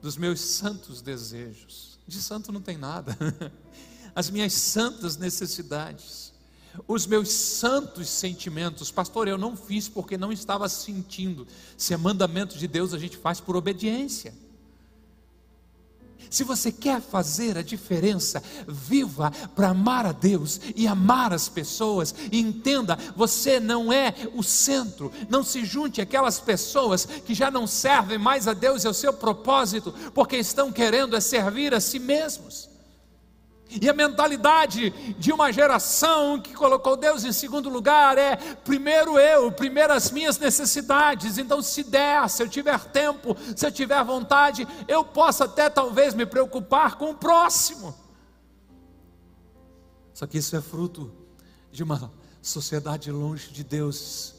dos 0.00 0.16
meus 0.16 0.40
santos 0.40 1.02
desejos. 1.02 1.98
De 2.06 2.22
santo 2.22 2.50
não 2.50 2.62
tem 2.62 2.78
nada. 2.78 3.14
as 4.16 4.30
minhas 4.30 4.54
santas 4.54 5.18
necessidades, 5.18 6.32
os 6.88 7.06
meus 7.06 7.28
santos 7.28 8.08
sentimentos. 8.08 8.90
Pastor, 8.90 9.28
eu 9.28 9.36
não 9.36 9.54
fiz 9.54 9.90
porque 9.90 10.16
não 10.16 10.32
estava 10.32 10.66
sentindo. 10.70 11.46
Se 11.76 11.92
é 11.92 11.98
mandamento 11.98 12.56
de 12.56 12.66
Deus, 12.66 12.94
a 12.94 12.98
gente 12.98 13.18
faz 13.18 13.40
por 13.40 13.56
obediência. 13.56 14.32
Se 16.30 16.44
você 16.44 16.72
quer 16.72 17.00
fazer 17.02 17.58
a 17.58 17.62
diferença, 17.62 18.42
viva 18.66 19.30
para 19.54 19.68
amar 19.68 20.06
a 20.06 20.12
Deus 20.12 20.60
e 20.74 20.86
amar 20.86 21.34
as 21.34 21.46
pessoas. 21.48 22.14
E 22.32 22.40
entenda, 22.40 22.98
você 23.14 23.60
não 23.60 23.92
é 23.92 24.14
o 24.34 24.42
centro. 24.42 25.12
Não 25.28 25.44
se 25.44 25.62
junte 25.62 26.00
àquelas 26.00 26.40
pessoas 26.40 27.04
que 27.04 27.34
já 27.34 27.50
não 27.50 27.66
servem 27.66 28.18
mais 28.18 28.48
a 28.48 28.54
Deus 28.54 28.82
e 28.82 28.86
ao 28.86 28.94
seu 28.94 29.12
propósito, 29.12 29.94
porque 30.14 30.36
estão 30.36 30.72
querendo 30.72 31.14
é 31.14 31.20
servir 31.20 31.74
a 31.74 31.80
si 31.80 31.98
mesmos. 31.98 32.75
E 33.68 33.88
a 33.88 33.92
mentalidade 33.92 34.90
de 35.18 35.32
uma 35.32 35.52
geração 35.52 36.40
que 36.40 36.54
colocou 36.54 36.96
Deus 36.96 37.24
em 37.24 37.32
segundo 37.32 37.68
lugar 37.68 38.16
é 38.16 38.36
primeiro 38.36 39.18
eu, 39.18 39.50
primeiro 39.50 39.92
as 39.92 40.10
minhas 40.10 40.38
necessidades. 40.38 41.36
Então, 41.36 41.60
se 41.60 41.82
der, 41.82 42.28
se 42.30 42.42
eu 42.42 42.48
tiver 42.48 42.78
tempo, 42.86 43.36
se 43.56 43.66
eu 43.66 43.72
tiver 43.72 44.02
vontade, 44.04 44.66
eu 44.86 45.04
posso 45.04 45.42
até 45.42 45.68
talvez 45.68 46.14
me 46.14 46.24
preocupar 46.24 46.96
com 46.96 47.10
o 47.10 47.14
próximo. 47.14 47.94
Só 50.14 50.26
que 50.26 50.38
isso 50.38 50.56
é 50.56 50.62
fruto 50.62 51.12
de 51.72 51.82
uma 51.82 52.10
sociedade 52.40 53.10
longe 53.10 53.50
de 53.50 53.64
Deus 53.64 54.34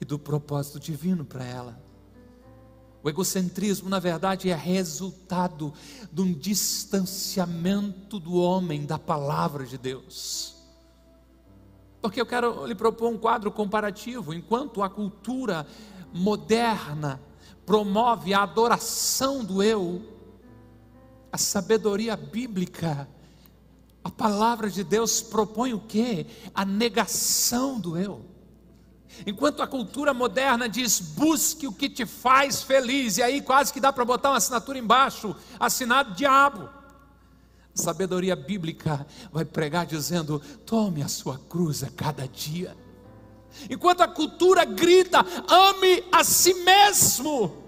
e 0.00 0.04
do 0.04 0.18
propósito 0.18 0.80
divino 0.80 1.24
para 1.24 1.44
ela. 1.44 1.85
O 3.06 3.08
egocentrismo, 3.08 3.88
na 3.88 4.00
verdade, 4.00 4.50
é 4.50 4.54
resultado 4.56 5.72
de 6.10 6.22
um 6.22 6.32
distanciamento 6.32 8.18
do 8.18 8.34
homem 8.34 8.84
da 8.84 8.98
palavra 8.98 9.64
de 9.64 9.78
Deus. 9.78 10.56
Porque 12.02 12.20
eu 12.20 12.26
quero 12.26 12.66
lhe 12.66 12.74
propor 12.74 13.08
um 13.08 13.16
quadro 13.16 13.52
comparativo. 13.52 14.34
Enquanto 14.34 14.82
a 14.82 14.90
cultura 14.90 15.64
moderna 16.12 17.22
promove 17.64 18.34
a 18.34 18.42
adoração 18.42 19.44
do 19.44 19.62
eu, 19.62 20.02
a 21.30 21.38
sabedoria 21.38 22.16
bíblica, 22.16 23.08
a 24.02 24.10
palavra 24.10 24.68
de 24.68 24.82
Deus 24.82 25.22
propõe 25.22 25.72
o 25.72 25.78
que? 25.78 26.26
A 26.52 26.64
negação 26.64 27.78
do 27.78 27.96
eu. 27.96 28.35
Enquanto 29.24 29.62
a 29.62 29.66
cultura 29.66 30.12
moderna 30.12 30.68
diz 30.68 30.98
busque 31.00 31.66
o 31.66 31.72
que 31.72 31.88
te 31.88 32.04
faz 32.04 32.62
feliz, 32.62 33.18
e 33.18 33.22
aí 33.22 33.40
quase 33.40 33.72
que 33.72 33.80
dá 33.80 33.92
para 33.92 34.04
botar 34.04 34.30
uma 34.30 34.36
assinatura 34.36 34.78
embaixo, 34.78 35.34
assinado 35.58 36.14
diabo. 36.14 36.68
A 37.74 37.78
sabedoria 37.78 38.34
bíblica 38.34 39.06
vai 39.30 39.44
pregar 39.44 39.86
dizendo: 39.86 40.40
tome 40.64 41.02
a 41.02 41.08
sua 41.08 41.38
cruz 41.38 41.82
a 41.82 41.90
cada 41.90 42.26
dia. 42.26 42.76
Enquanto 43.70 44.00
a 44.00 44.08
cultura 44.08 44.64
grita: 44.64 45.24
ame 45.48 46.04
a 46.10 46.24
si 46.24 46.54
mesmo. 46.54 47.64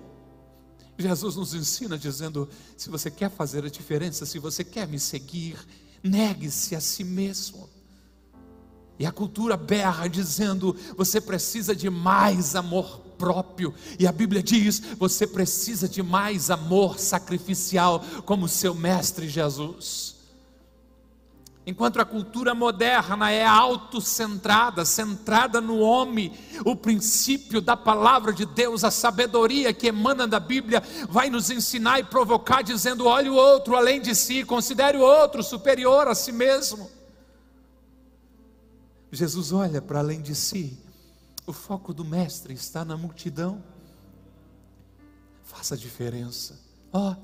Jesus 0.98 1.36
nos 1.36 1.54
ensina 1.54 1.96
dizendo: 1.96 2.48
se 2.76 2.90
você 2.90 3.10
quer 3.10 3.30
fazer 3.30 3.64
a 3.64 3.70
diferença, 3.70 4.26
se 4.26 4.38
você 4.38 4.64
quer 4.64 4.88
me 4.88 4.98
seguir, 4.98 5.56
negue-se 6.02 6.74
a 6.74 6.80
si 6.80 7.04
mesmo. 7.04 7.68
E 8.98 9.06
a 9.06 9.12
cultura 9.12 9.56
berra 9.56 10.08
dizendo: 10.08 10.76
você 10.96 11.20
precisa 11.20 11.74
de 11.74 11.88
mais 11.88 12.56
amor 12.56 13.00
próprio. 13.16 13.74
E 13.98 14.06
a 14.06 14.12
Bíblia 14.12 14.42
diz: 14.42 14.80
você 14.98 15.26
precisa 15.26 15.88
de 15.88 16.02
mais 16.02 16.50
amor 16.50 16.98
sacrificial, 16.98 18.04
como 18.24 18.48
seu 18.48 18.74
mestre 18.74 19.28
Jesus. 19.28 20.16
Enquanto 21.64 22.00
a 22.00 22.04
cultura 22.04 22.54
moderna 22.54 23.30
é 23.30 23.44
autocentrada, 23.44 24.86
centrada 24.86 25.60
no 25.60 25.80
homem, 25.80 26.32
o 26.64 26.74
princípio 26.74 27.60
da 27.60 27.76
palavra 27.76 28.32
de 28.32 28.46
Deus, 28.46 28.84
a 28.84 28.90
sabedoria 28.90 29.70
que 29.74 29.88
emana 29.88 30.26
da 30.26 30.40
Bíblia, 30.40 30.82
vai 31.10 31.28
nos 31.28 31.50
ensinar 31.50 32.00
e 32.00 32.04
provocar, 32.04 32.62
dizendo: 32.62 33.04
olhe 33.04 33.28
o 33.28 33.34
outro 33.34 33.76
além 33.76 34.00
de 34.00 34.14
si, 34.14 34.44
considere 34.44 34.96
o 34.96 35.02
outro 35.02 35.42
superior 35.42 36.08
a 36.08 36.14
si 36.14 36.32
mesmo. 36.32 36.97
Jesus 39.10 39.52
olha 39.52 39.80
para 39.80 40.00
além 40.00 40.20
de 40.20 40.34
si. 40.34 40.78
O 41.46 41.52
foco 41.52 41.94
do 41.94 42.04
Mestre 42.04 42.52
está 42.52 42.84
na 42.84 42.96
multidão. 42.96 43.62
Faça 45.42 45.74
a 45.74 45.78
diferença. 45.78 46.60
Ó, 46.92 47.12
oh, 47.12 47.16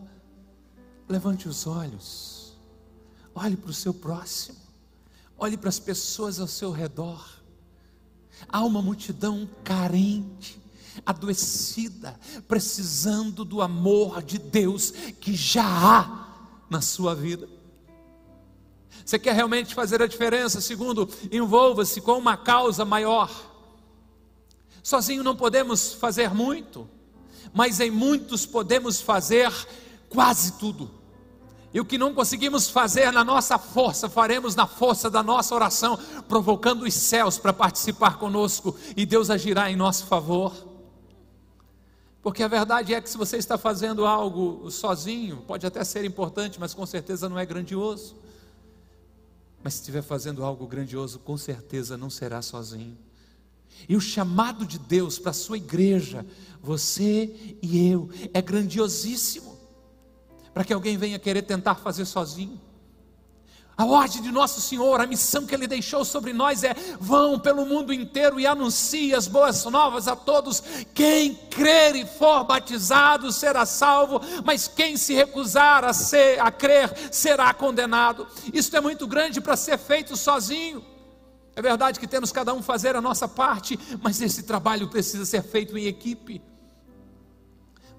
levante 1.08 1.48
os 1.48 1.66
olhos. 1.66 2.56
Olhe 3.34 3.56
para 3.56 3.70
o 3.70 3.74
seu 3.74 3.92
próximo. 3.92 4.58
Olhe 5.36 5.56
para 5.56 5.68
as 5.68 5.78
pessoas 5.78 6.40
ao 6.40 6.46
seu 6.46 6.70
redor. 6.70 7.42
Há 8.48 8.64
uma 8.64 8.80
multidão 8.80 9.48
carente, 9.62 10.60
adoecida, 11.04 12.18
precisando 12.48 13.44
do 13.44 13.60
amor 13.60 14.22
de 14.22 14.38
Deus 14.38 14.90
que 14.90 15.34
já 15.34 15.64
há 15.64 16.48
na 16.70 16.80
sua 16.80 17.14
vida. 17.14 17.48
Você 19.04 19.18
quer 19.18 19.34
realmente 19.34 19.74
fazer 19.74 20.02
a 20.02 20.06
diferença? 20.06 20.60
Segundo, 20.60 21.08
envolva-se 21.30 22.00
com 22.00 22.18
uma 22.18 22.36
causa 22.36 22.84
maior. 22.84 23.30
Sozinho 24.82 25.22
não 25.22 25.36
podemos 25.36 25.92
fazer 25.94 26.32
muito, 26.32 26.88
mas 27.52 27.80
em 27.80 27.90
muitos 27.90 28.46
podemos 28.46 29.00
fazer 29.00 29.52
quase 30.08 30.52
tudo. 30.52 30.90
E 31.72 31.80
o 31.80 31.84
que 31.84 31.98
não 31.98 32.14
conseguimos 32.14 32.70
fazer 32.70 33.10
na 33.10 33.24
nossa 33.24 33.58
força, 33.58 34.08
faremos 34.08 34.54
na 34.54 34.66
força 34.66 35.10
da 35.10 35.22
nossa 35.22 35.54
oração, 35.54 35.98
provocando 36.28 36.84
os 36.84 36.94
céus 36.94 37.36
para 37.36 37.52
participar 37.52 38.16
conosco, 38.16 38.76
e 38.96 39.04
Deus 39.04 39.28
agirá 39.28 39.70
em 39.70 39.76
nosso 39.76 40.06
favor. 40.06 40.54
Porque 42.22 42.42
a 42.42 42.48
verdade 42.48 42.94
é 42.94 43.00
que 43.00 43.10
se 43.10 43.18
você 43.18 43.36
está 43.36 43.58
fazendo 43.58 44.06
algo 44.06 44.70
sozinho, 44.70 45.38
pode 45.46 45.66
até 45.66 45.82
ser 45.82 46.04
importante, 46.04 46.60
mas 46.60 46.72
com 46.72 46.86
certeza 46.86 47.28
não 47.28 47.38
é 47.38 47.44
grandioso. 47.44 48.14
Mas 49.64 49.74
se 49.74 49.80
estiver 49.80 50.02
fazendo 50.02 50.44
algo 50.44 50.66
grandioso, 50.66 51.18
com 51.18 51.38
certeza 51.38 51.96
não 51.96 52.10
será 52.10 52.42
sozinho. 52.42 52.98
E 53.88 53.96
o 53.96 54.00
chamado 54.00 54.66
de 54.66 54.78
Deus 54.78 55.18
para 55.18 55.30
a 55.30 55.34
sua 55.34 55.56
igreja, 55.56 56.24
você 56.62 57.56
e 57.62 57.88
eu, 57.88 58.10
é 58.34 58.42
grandiosíssimo. 58.42 59.58
Para 60.52 60.64
que 60.64 60.72
alguém 60.72 60.98
venha 60.98 61.18
querer 61.18 61.42
tentar 61.42 61.76
fazer 61.76 62.04
sozinho. 62.04 62.60
A 63.76 63.84
ordem 63.84 64.22
de 64.22 64.30
nosso 64.30 64.60
Senhor, 64.60 65.00
a 65.00 65.06
missão 65.06 65.44
que 65.44 65.54
Ele 65.54 65.66
deixou 65.66 66.04
sobre 66.04 66.32
nós 66.32 66.62
é: 66.62 66.74
vão 67.00 67.38
pelo 67.40 67.66
mundo 67.66 67.92
inteiro 67.92 68.38
e 68.38 68.46
anuncie 68.46 69.12
as 69.14 69.26
boas 69.26 69.64
novas 69.64 70.06
a 70.06 70.14
todos. 70.14 70.62
Quem 70.94 71.34
crer 71.34 71.96
e 71.96 72.06
for 72.06 72.44
batizado 72.44 73.32
será 73.32 73.66
salvo, 73.66 74.20
mas 74.44 74.68
quem 74.68 74.96
se 74.96 75.12
recusar 75.12 75.84
a, 75.84 75.92
ser, 75.92 76.40
a 76.40 76.52
crer 76.52 76.92
será 77.10 77.52
condenado. 77.52 78.26
Isso 78.52 78.76
é 78.76 78.80
muito 78.80 79.08
grande 79.08 79.40
para 79.40 79.56
ser 79.56 79.76
feito 79.76 80.16
sozinho. 80.16 80.84
É 81.56 81.62
verdade 81.62 81.98
que 81.98 82.06
temos 82.06 82.30
cada 82.30 82.54
um 82.54 82.62
fazer 82.62 82.94
a 82.94 83.00
nossa 83.00 83.26
parte, 83.26 83.78
mas 84.00 84.20
esse 84.20 84.44
trabalho 84.44 84.88
precisa 84.88 85.24
ser 85.24 85.42
feito 85.42 85.76
em 85.76 85.86
equipe 85.86 86.40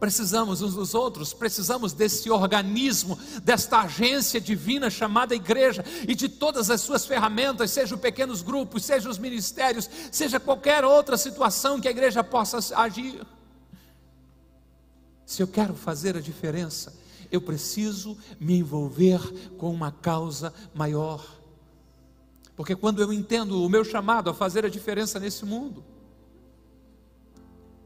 precisamos 0.05 0.61
uns 0.61 0.75
dos 0.75 0.93
outros, 0.93 1.33
precisamos 1.33 1.91
desse 1.91 2.29
organismo, 2.29 3.17
desta 3.41 3.81
agência 3.81 4.39
divina 4.39 4.87
chamada 4.87 5.33
igreja 5.33 5.83
e 6.07 6.13
de 6.13 6.29
todas 6.29 6.69
as 6.69 6.81
suas 6.81 7.07
ferramentas, 7.07 7.71
sejam 7.71 7.97
pequenos 7.97 8.43
grupos, 8.43 8.85
sejam 8.85 9.09
os 9.09 9.17
ministérios, 9.17 9.89
seja 10.11 10.39
qualquer 10.39 10.85
outra 10.85 11.17
situação 11.17 11.81
que 11.81 11.87
a 11.87 11.91
igreja 11.91 12.23
possa 12.23 12.59
agir. 12.79 13.25
Se 15.25 15.41
eu 15.41 15.47
quero 15.47 15.73
fazer 15.73 16.15
a 16.15 16.21
diferença, 16.21 16.95
eu 17.31 17.41
preciso 17.41 18.15
me 18.39 18.59
envolver 18.59 19.19
com 19.57 19.73
uma 19.73 19.91
causa 19.91 20.53
maior. 20.71 21.25
Porque 22.55 22.75
quando 22.75 23.01
eu 23.01 23.11
entendo 23.11 23.59
o 23.63 23.67
meu 23.67 23.83
chamado 23.83 24.29
a 24.29 24.35
fazer 24.35 24.63
a 24.67 24.69
diferença 24.69 25.19
nesse 25.19 25.43
mundo, 25.45 25.83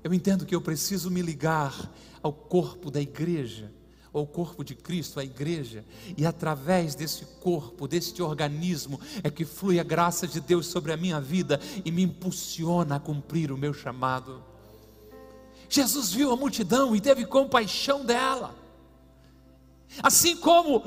eu 0.04 0.14
entendo 0.14 0.46
que 0.46 0.56
eu 0.56 0.62
preciso 0.62 1.10
me 1.10 1.22
ligar 1.22 1.90
ao 2.22 2.34
corpo 2.34 2.92
da 2.92 3.02
igreja, 3.02 3.72
ao 4.14 4.26
corpo 4.26 4.64
de 4.64 4.76
Cristo, 4.76 5.20
a 5.20 5.24
igreja, 5.24 5.86
e 6.18 6.26
através 6.26 6.96
desse 6.96 7.26
corpo, 7.40 7.88
deste 7.88 8.22
organismo, 8.22 9.00
é 9.24 9.30
que 9.30 9.46
flui 9.46 9.80
a 9.80 9.84
graça 9.84 10.28
de 10.28 10.40
Deus 10.40 10.68
sobre 10.68 10.92
a 10.92 10.98
minha 10.98 11.22
vida 11.22 11.60
e 11.86 11.92
me 11.92 12.04
impulsiona 12.04 12.96
a 12.96 13.00
cumprir 13.00 13.52
o 13.52 13.58
meu 13.58 13.74
chamado. 13.74 14.44
Jesus 15.70 16.12
viu 16.12 16.32
a 16.32 16.36
multidão 16.36 16.96
e 16.96 17.02
teve 17.02 17.26
compaixão 17.26 18.04
dela. 18.04 18.56
Assim 20.02 20.36
como 20.36 20.84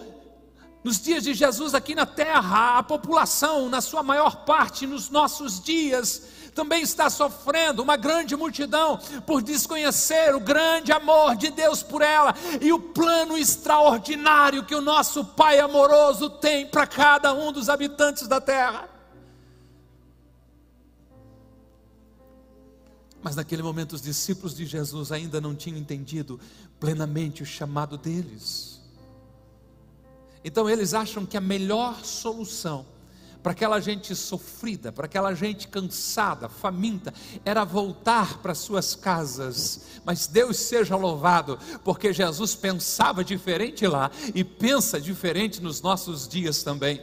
nos 0.83 1.01
dias 1.01 1.23
de 1.23 1.35
Jesus 1.35 1.75
aqui 1.75 1.95
na 1.95 2.05
terra, 2.05 2.79
a 2.79 2.83
população, 2.83 3.69
na 3.69 3.81
sua 3.81 4.03
maior 4.03 4.45
parte, 4.45 4.87
nos 4.87 5.09
nossos 5.09 5.63
dias, 5.63 6.23
também 6.55 6.83
está 6.83 7.09
sofrendo 7.09 7.83
uma 7.83 7.97
grande 7.97 8.37
multidão 8.37 8.99
por 9.27 9.43
desconhecer 9.43 10.35
o 10.35 10.41
grande 10.41 10.93
amor 10.93 11.37
de 11.37 11.51
Deus 11.51 11.83
por 11.83 12.03
ela 12.03 12.35
e 12.61 12.73
o 12.73 12.79
plano 12.79 13.37
extraordinário 13.37 14.65
que 14.65 14.75
o 14.75 14.81
nosso 14.81 15.25
Pai 15.25 15.59
amoroso 15.59 16.29
tem 16.29 16.67
para 16.67 16.87
cada 16.87 17.33
um 17.33 17.53
dos 17.53 17.69
habitantes 17.69 18.29
da 18.29 18.41
terra. 18.41 18.89
Mas 23.23 23.37
naquele 23.37 23.63
momento 23.63 23.93
os 23.93 24.03
discípulos 24.03 24.55
de 24.55 24.67
Jesus 24.67 25.13
ainda 25.13 25.41
não 25.41 25.55
tinham 25.55 25.79
entendido 25.79 26.41
plenamente 26.81 27.43
o 27.43 27.47
chamado 27.47 27.97
deles. 27.97 28.81
Então 30.45 30.69
eles 30.69 30.93
acham 30.93 31.25
que 31.25 31.37
a 31.37 31.41
melhor 31.41 32.05
solução 32.05 32.85
para 33.43 33.53
aquela 33.53 33.81
gente 33.81 34.15
sofrida, 34.15 34.93
para 34.93 35.07
aquela 35.07 35.35
gente 35.35 35.67
cansada, 35.69 36.49
faminta, 36.49 37.13
era 37.45 37.65
voltar 37.65 38.39
para 38.39 38.55
suas 38.55 38.95
casas. 38.95 39.83
Mas 40.05 40.27
Deus 40.27 40.57
seja 40.59 40.97
louvado, 40.97 41.59
porque 41.83 42.13
Jesus 42.13 42.55
pensava 42.55 43.25
diferente 43.25 43.87
lá 43.87 44.11
e 44.35 44.45
pensa 44.45 45.01
diferente 45.01 45.61
nos 45.61 45.81
nossos 45.81 46.29
dias 46.29 46.63
também. 46.63 47.03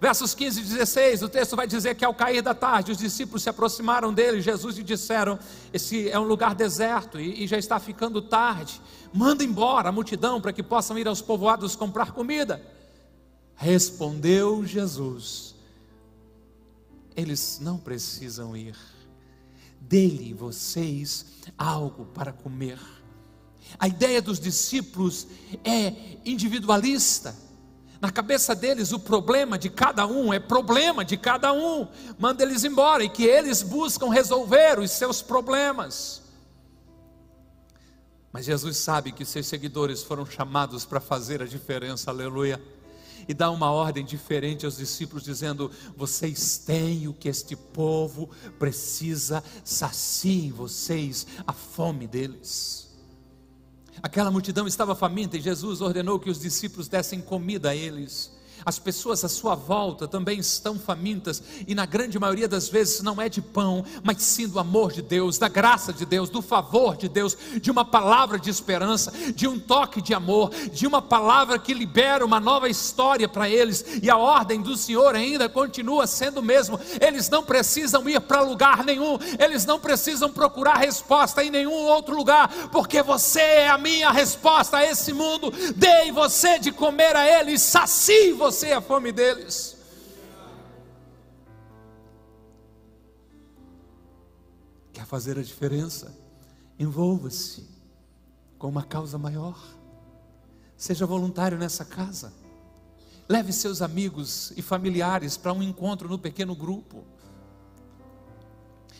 Versos 0.00 0.34
15 0.34 0.60
e 0.60 0.64
16, 0.64 1.22
o 1.22 1.28
texto 1.28 1.56
vai 1.56 1.66
dizer 1.66 1.94
que 1.94 2.04
ao 2.04 2.12
cair 2.12 2.42
da 2.42 2.52
tarde, 2.52 2.92
os 2.92 2.98
discípulos 2.98 3.42
se 3.42 3.48
aproximaram 3.48 4.12
dele, 4.12 4.40
Jesus 4.40 4.76
lhe 4.76 4.82
disseram: 4.82 5.38
Esse 5.72 6.10
é 6.10 6.18
um 6.18 6.24
lugar 6.24 6.54
deserto 6.54 7.18
e, 7.18 7.44
e 7.44 7.46
já 7.46 7.56
está 7.56 7.78
ficando 7.78 8.20
tarde. 8.20 8.80
Manda 9.12 9.44
embora 9.44 9.88
a 9.88 9.92
multidão 9.92 10.40
para 10.40 10.52
que 10.52 10.62
possam 10.62 10.98
ir 10.98 11.06
aos 11.06 11.22
povoados 11.22 11.76
comprar 11.76 12.12
comida. 12.12 12.60
Respondeu 13.54 14.64
Jesus: 14.66 15.53
eles 17.16 17.58
não 17.60 17.78
precisam 17.78 18.56
ir. 18.56 18.76
Dele 19.80 20.32
vocês 20.32 21.26
algo 21.58 22.06
para 22.06 22.32
comer. 22.32 22.78
A 23.78 23.88
ideia 23.88 24.20
dos 24.20 24.40
discípulos 24.40 25.26
é 25.64 25.92
individualista. 26.24 27.34
Na 28.00 28.10
cabeça 28.10 28.54
deles, 28.54 28.92
o 28.92 28.98
problema 28.98 29.58
de 29.58 29.70
cada 29.70 30.06
um 30.06 30.32
é 30.32 30.38
problema 30.38 31.04
de 31.04 31.16
cada 31.16 31.52
um. 31.52 31.88
Manda 32.18 32.42
eles 32.42 32.64
embora 32.64 33.04
e 33.04 33.08
que 33.08 33.24
eles 33.24 33.62
buscam 33.62 34.10
resolver 34.10 34.78
os 34.78 34.90
seus 34.90 35.22
problemas. 35.22 36.22
Mas 38.32 38.46
Jesus 38.46 38.78
sabe 38.78 39.12
que 39.12 39.24
seus 39.24 39.46
seguidores 39.46 40.02
foram 40.02 40.26
chamados 40.26 40.84
para 40.84 41.00
fazer 41.00 41.40
a 41.40 41.46
diferença, 41.46 42.10
aleluia 42.10 42.60
e 43.28 43.34
dá 43.34 43.50
uma 43.50 43.70
ordem 43.70 44.04
diferente 44.04 44.64
aos 44.64 44.76
discípulos, 44.76 45.24
dizendo: 45.24 45.70
Vocês 45.96 46.58
têm 46.58 47.08
o 47.08 47.14
que 47.14 47.28
este 47.28 47.56
povo 47.56 48.30
precisa, 48.58 49.42
saciem 49.64 50.50
vocês 50.50 51.26
a 51.46 51.52
fome 51.52 52.06
deles. 52.06 52.84
Aquela 54.02 54.30
multidão 54.30 54.66
estava 54.66 54.94
faminta 54.94 55.36
e 55.36 55.40
Jesus 55.40 55.80
ordenou 55.80 56.18
que 56.18 56.28
os 56.28 56.40
discípulos 56.40 56.88
dessem 56.88 57.20
comida 57.20 57.70
a 57.70 57.76
eles. 57.76 58.33
As 58.64 58.78
pessoas 58.78 59.22
à 59.24 59.28
sua 59.28 59.54
volta 59.54 60.08
também 60.08 60.38
estão 60.38 60.78
famintas, 60.78 61.42
e 61.66 61.74
na 61.74 61.84
grande 61.84 62.18
maioria 62.18 62.48
das 62.48 62.68
vezes 62.68 63.02
não 63.02 63.20
é 63.20 63.28
de 63.28 63.42
pão, 63.42 63.84
mas 64.02 64.22
sim 64.22 64.48
do 64.48 64.58
amor 64.58 64.90
de 64.90 65.02
Deus, 65.02 65.36
da 65.36 65.48
graça 65.48 65.92
de 65.92 66.06
Deus, 66.06 66.30
do 66.30 66.40
favor 66.40 66.96
de 66.96 67.08
Deus, 67.08 67.36
de 67.60 67.70
uma 67.70 67.84
palavra 67.84 68.38
de 68.38 68.48
esperança, 68.48 69.12
de 69.34 69.46
um 69.46 69.58
toque 69.58 70.00
de 70.00 70.14
amor, 70.14 70.50
de 70.72 70.86
uma 70.86 71.02
palavra 71.02 71.58
que 71.58 71.74
libera 71.74 72.24
uma 72.24 72.40
nova 72.40 72.68
história 72.68 73.28
para 73.28 73.50
eles, 73.50 73.84
e 74.02 74.08
a 74.08 74.16
ordem 74.16 74.62
do 74.62 74.76
Senhor 74.76 75.14
ainda 75.14 75.46
continua 75.48 76.06
sendo 76.06 76.38
o 76.38 76.42
mesmo. 76.42 76.80
Eles 77.00 77.28
não 77.28 77.42
precisam 77.42 78.08
ir 78.08 78.20
para 78.22 78.40
lugar 78.40 78.82
nenhum, 78.82 79.18
eles 79.38 79.66
não 79.66 79.78
precisam 79.78 80.30
procurar 80.30 80.78
resposta 80.78 81.44
em 81.44 81.50
nenhum 81.50 81.84
outro 81.84 82.16
lugar, 82.16 82.48
porque 82.72 83.02
você 83.02 83.40
é 83.40 83.68
a 83.68 83.76
minha 83.76 84.10
resposta 84.10 84.78
a 84.78 84.84
esse 84.90 85.12
mundo. 85.12 85.52
Dei 85.76 86.10
você 86.12 86.58
de 86.58 86.72
comer 86.72 87.14
a 87.14 87.40
ele, 87.40 87.58
sacie 87.58 88.32
você 88.32 88.53
você 88.54 88.70
a 88.70 88.80
fome 88.80 89.10
deles. 89.10 89.76
Quer 94.92 95.04
fazer 95.04 95.36
a 95.36 95.42
diferença? 95.42 96.16
Envolva-se 96.78 97.68
com 98.56 98.68
uma 98.68 98.84
causa 98.84 99.18
maior. 99.18 99.60
Seja 100.76 101.04
voluntário 101.04 101.58
nessa 101.58 101.84
casa. 101.84 102.32
Leve 103.28 103.52
seus 103.52 103.82
amigos 103.82 104.52
e 104.56 104.62
familiares 104.62 105.36
para 105.36 105.52
um 105.52 105.62
encontro 105.62 106.08
no 106.08 106.18
pequeno 106.18 106.54
grupo. 106.54 107.04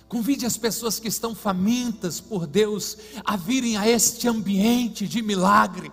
Convide 0.09 0.47
as 0.47 0.57
pessoas 0.57 0.99
que 0.99 1.09
estão 1.09 1.33
famintas 1.33 2.21
por 2.21 2.45
Deus 2.45 2.99
a 3.25 3.37
virem 3.37 3.77
a 3.77 3.89
este 3.89 4.27
ambiente 4.27 5.07
de 5.07 5.23
milagre 5.23 5.93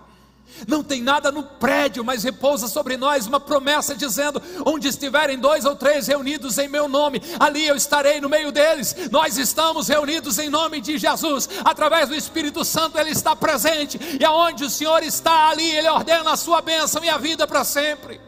não 0.66 0.82
tem 0.82 1.02
nada 1.02 1.30
no 1.32 1.42
prédio, 1.42 2.04
mas 2.04 2.22
repousa 2.22 2.68
sobre 2.68 2.96
nós 2.96 3.26
uma 3.26 3.40
promessa 3.40 3.94
dizendo: 3.94 4.40
onde 4.64 4.88
estiverem 4.88 5.38
dois 5.38 5.64
ou 5.64 5.74
três 5.74 6.06
reunidos 6.06 6.58
em 6.58 6.68
meu 6.68 6.88
nome, 6.88 7.20
ali 7.38 7.66
eu 7.66 7.76
estarei 7.76 8.20
no 8.20 8.28
meio 8.28 8.52
deles. 8.52 8.94
Nós 9.10 9.36
estamos 9.38 9.88
reunidos 9.88 10.38
em 10.38 10.48
nome 10.48 10.80
de 10.80 10.98
Jesus, 10.98 11.48
através 11.64 12.08
do 12.08 12.14
Espírito 12.14 12.64
Santo, 12.64 12.98
Ele 12.98 13.10
está 13.10 13.34
presente, 13.34 13.98
e 14.20 14.24
aonde 14.24 14.64
o 14.64 14.70
Senhor 14.70 15.02
está 15.02 15.48
ali, 15.48 15.68
Ele 15.70 15.88
ordena 15.88 16.32
a 16.32 16.36
sua 16.36 16.60
bênção 16.60 17.04
e 17.04 17.08
a 17.08 17.18
vida 17.18 17.46
para 17.46 17.64
sempre. 17.64 18.20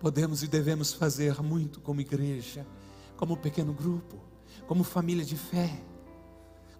Podemos 0.00 0.42
e 0.42 0.48
devemos 0.48 0.92
fazer 0.92 1.40
muito 1.42 1.80
como 1.80 2.00
igreja, 2.00 2.66
como 3.16 3.36
pequeno 3.36 3.72
grupo, 3.72 4.20
como 4.66 4.82
família 4.82 5.24
de 5.24 5.36
fé 5.36 5.80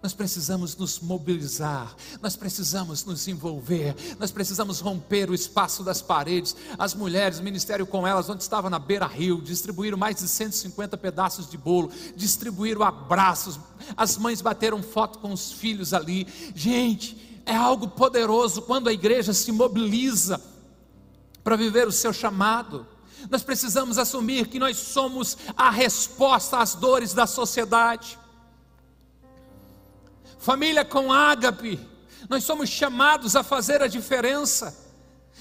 nós 0.03 0.13
precisamos 0.13 0.75
nos 0.75 0.99
mobilizar, 0.99 1.95
nós 2.21 2.35
precisamos 2.35 3.05
nos 3.05 3.25
envolver, 3.29 3.95
nós 4.19 4.31
precisamos 4.31 4.81
romper 4.81 5.29
o 5.29 5.33
espaço 5.33 5.81
das 5.81 6.01
paredes. 6.01 6.53
As 6.77 6.93
mulheres, 6.93 7.39
o 7.39 7.43
ministério 7.43 7.87
com 7.87 8.05
elas, 8.05 8.29
onde 8.29 8.43
estava 8.43 8.69
na 8.69 8.77
beira 8.77 9.07
rio, 9.07 9.41
distribuíram 9.41 9.97
mais 9.97 10.17
de 10.17 10.27
150 10.27 10.97
pedaços 10.97 11.49
de 11.49 11.57
bolo, 11.57 11.89
distribuíram 12.17 12.83
abraços, 12.83 13.57
as 13.95 14.17
mães 14.17 14.41
bateram 14.41 14.83
foto 14.83 15.19
com 15.19 15.31
os 15.31 15.53
filhos 15.53 15.93
ali. 15.93 16.27
Gente, 16.53 17.41
é 17.45 17.55
algo 17.55 17.87
poderoso 17.87 18.61
quando 18.63 18.89
a 18.89 18.93
igreja 18.93 19.31
se 19.33 19.53
mobiliza 19.53 20.41
para 21.45 21.55
viver 21.55 21.87
o 21.87 21.93
seu 21.93 22.11
chamado. 22.11 22.85
Nós 23.31 23.41
precisamos 23.41 23.97
assumir 23.97 24.49
que 24.49 24.59
nós 24.59 24.75
somos 24.75 25.37
a 25.55 25.69
resposta 25.69 26.57
às 26.57 26.75
dores 26.75 27.13
da 27.13 27.25
sociedade. 27.25 28.21
Família 30.43 30.83
com 30.83 31.09
ágape, 31.09 31.79
nós 32.27 32.43
somos 32.43 32.67
chamados 32.67 33.33
a 33.33 33.43
fazer 33.43 33.81
a 33.81 33.87
diferença. 33.87 34.77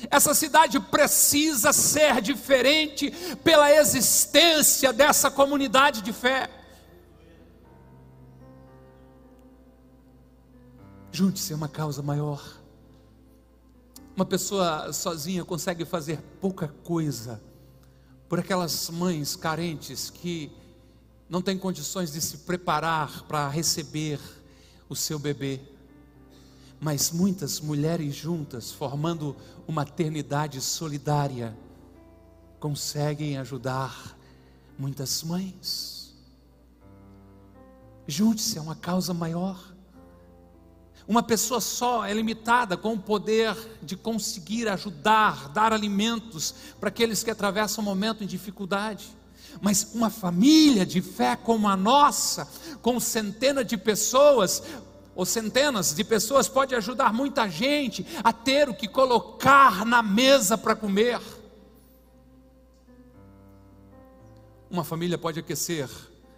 Essa 0.09 0.33
cidade 0.33 0.79
precisa 0.79 1.73
ser 1.73 2.21
diferente 2.21 3.11
pela 3.43 3.69
existência 3.73 4.93
dessa 4.93 5.29
comunidade 5.29 6.03
de 6.03 6.13
fé. 6.13 6.49
Junte-se 11.11 11.53
a 11.53 11.57
uma 11.57 11.69
causa 11.69 12.01
maior. 12.01 12.41
Uma 14.15 14.25
pessoa 14.25 14.93
sozinha 14.93 15.45
consegue 15.45 15.85
fazer 15.85 16.21
pouca 16.41 16.69
coisa 16.85 17.43
por 18.29 18.39
aquelas 18.39 18.89
mães 18.89 19.35
carentes 19.35 20.11
que 20.11 20.53
não 21.29 21.43
têm 21.43 21.59
condições 21.59 22.13
de 22.13 22.21
se 22.21 22.39
preparar 22.39 23.25
para 23.25 23.49
receber 23.49 24.21
o 24.93 24.97
seu 24.97 25.19
bebê 25.19 25.61
mas 26.83 27.13
muitas 27.13 27.61
mulheres 27.61 28.13
juntas, 28.13 28.73
formando 28.73 29.37
uma 29.69 29.83
eternidade 29.83 30.61
solidária, 30.61 31.57
conseguem 32.59 33.39
ajudar 33.39 34.19
muitas 34.77 35.23
mães. 35.23 36.13
Junte-se 38.05 38.59
a 38.59 38.63
uma 38.63 38.75
causa 38.75 39.15
maior. 39.15 39.73
Uma 41.07 41.23
pessoa 41.23 41.61
só 41.61 42.05
é 42.05 42.13
limitada 42.13 42.77
com 42.77 42.95
o 42.95 43.01
poder 43.01 43.57
de 43.81 43.97
conseguir 43.97 44.67
ajudar, 44.69 45.51
dar 45.51 45.73
alimentos 45.73 46.53
para 46.81 46.89
aqueles 46.89 47.23
que 47.23 47.31
atravessam 47.31 47.85
um 47.85 47.87
momento 47.87 48.19
de 48.19 48.27
dificuldade. 48.27 49.17
Mas 49.61 49.89
uma 49.95 50.11
família 50.11 50.85
de 50.87 51.01
fé 51.01 51.37
como 51.37 51.69
a 51.69 51.77
nossa, 51.77 52.49
com 52.81 52.99
centenas 52.99 53.67
de 53.67 53.77
pessoas, 53.77 54.63
ou 55.15 55.27
centenas 55.27 55.95
de 55.95 56.03
pessoas 56.05 56.49
pode 56.49 56.75
ajudar 56.75 57.13
muita 57.13 57.49
gente 57.49 58.07
a 58.25 58.33
ter 58.33 58.69
o 58.69 58.75
que 58.75 58.89
colocar 58.89 59.85
na 59.85 60.03
mesa 60.03 60.57
para 60.57 60.75
comer. 60.75 61.21
Uma 64.71 64.85
família 64.85 65.19
pode 65.19 65.39
aquecer 65.39 65.89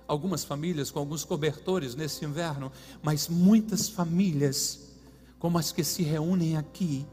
algumas 0.09 0.44
famílias 0.44 0.90
com 0.90 0.98
alguns 0.98 1.24
cobertores 1.24 1.94
nesse 1.94 2.24
inverno, 2.24 2.70
mas 3.03 3.29
muitas 3.29 3.88
famílias, 3.88 4.81
como 5.38 5.57
as 5.57 5.72
que 5.72 5.85
se 5.85 6.03
reúnem 6.03 6.57
aqui, 6.57 7.07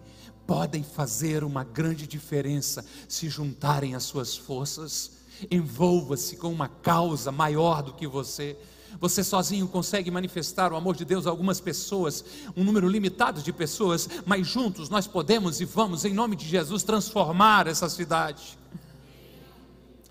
podem 0.48 0.84
fazer 0.84 1.44
uma 1.44 1.64
grande 1.64 2.08
diferença 2.08 2.84
se 3.08 3.30
juntarem 3.30 3.96
as 3.96 4.04
suas 4.04 4.36
forças. 4.36 5.21
Envolva-se 5.50 6.38
com 6.38 6.52
uma 6.52 6.68
causa 6.68 7.32
maior 7.32 7.82
do 7.82 7.94
que 7.94 8.06
você. 8.06 8.58
Você 9.00 9.24
sozinho 9.24 9.68
consegue 9.68 10.12
manifestar 10.12 10.72
o 10.72 10.76
amor 10.76 10.96
de 10.96 11.06
Deus 11.06 11.26
a 11.26 11.30
algumas 11.30 11.60
pessoas, 11.60 12.24
um 12.56 12.64
número 12.64 12.88
limitado 12.88 13.42
de 13.42 13.54
pessoas, 13.54 14.10
mas 14.26 14.46
juntos 14.46 14.90
nós 14.90 15.08
podemos 15.08 15.62
e 15.62 15.66
vamos, 15.66 16.04
em 16.04 16.14
nome 16.14 16.36
de 16.36 16.48
Jesus, 16.48 16.84
transformar 16.84 17.68
essa 17.68 17.90
cidade. 17.90 18.58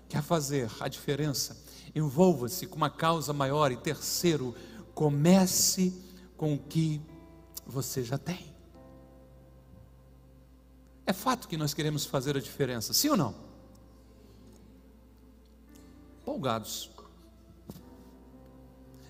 Quer 0.09 0.23
fazer 0.23 0.69
a 0.79 0.87
diferença? 0.87 1.57
Envolva-se 1.95 2.65
com 2.67 2.75
uma 2.75 2.89
causa 2.89 3.31
maior. 3.31 3.71
E 3.71 3.77
terceiro, 3.77 4.55
comece 4.93 5.93
com 6.35 6.55
o 6.55 6.57
que 6.57 7.01
você 7.65 8.03
já 8.03 8.17
tem. 8.17 8.51
É 11.05 11.13
fato 11.13 11.47
que 11.47 11.57
nós 11.57 11.73
queremos 11.73 12.05
fazer 12.05 12.35
a 12.35 12.41
diferença, 12.41 12.93
sim 12.93 13.09
ou 13.09 13.17
não? 13.17 13.50
Empolgados. 16.21 16.89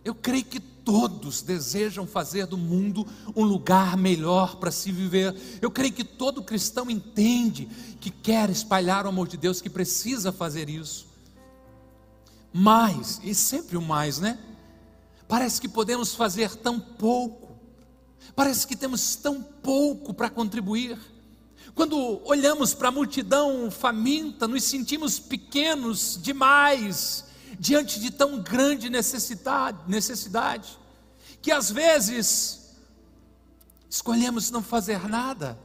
Eu 0.04 0.16
creio 0.16 0.46
que 0.46 0.60
todos 0.60 1.42
desejam 1.42 2.08
fazer 2.08 2.48
do 2.48 2.58
mundo 2.58 3.06
um 3.36 3.44
lugar 3.44 3.96
melhor 3.96 4.56
para 4.56 4.72
se 4.72 4.92
viver. 4.92 5.36
Eu 5.62 5.70
creio 5.70 5.94
que 5.94 6.04
todo 6.04 6.44
cristão 6.44 6.90
entende 6.90 7.66
que 8.00 8.10
quer 8.10 8.50
espalhar 8.50 9.06
o 9.06 9.10
amor 9.10 9.28
de 9.28 9.38
Deus, 9.38 9.62
que 9.62 9.70
precisa 9.70 10.32
fazer 10.32 10.70
isso. 10.70 11.08
Mas, 12.52 13.22
e 13.24 13.34
sempre 13.36 13.78
o 13.78 13.82
mais, 13.82 14.20
né? 14.20 14.40
Parece 15.28 15.62
que 15.62 15.70
podemos 15.70 16.14
fazer 16.14 16.56
tão 16.56 16.80
pouco, 16.80 17.56
parece 18.36 18.68
que 18.68 18.76
temos 18.76 19.16
tão 19.16 19.42
pouco 19.42 20.14
para 20.14 20.30
contribuir. 20.30 20.98
Quando 21.74 22.22
olhamos 22.26 22.74
para 22.74 22.90
a 22.90 22.92
multidão 22.92 23.72
faminta, 23.72 24.48
nos 24.48 24.64
sentimos 24.64 25.20
pequenos 25.20 26.20
demais 26.22 27.26
diante 27.60 28.00
de 28.00 28.12
tão 28.12 28.42
grande 28.42 28.90
necessidade, 28.90 29.78
necessidade, 29.88 30.78
que 31.42 31.52
às 31.52 31.72
vezes 31.72 32.76
escolhemos 33.90 34.52
não 34.52 34.62
fazer 34.62 35.08
nada, 35.08 35.58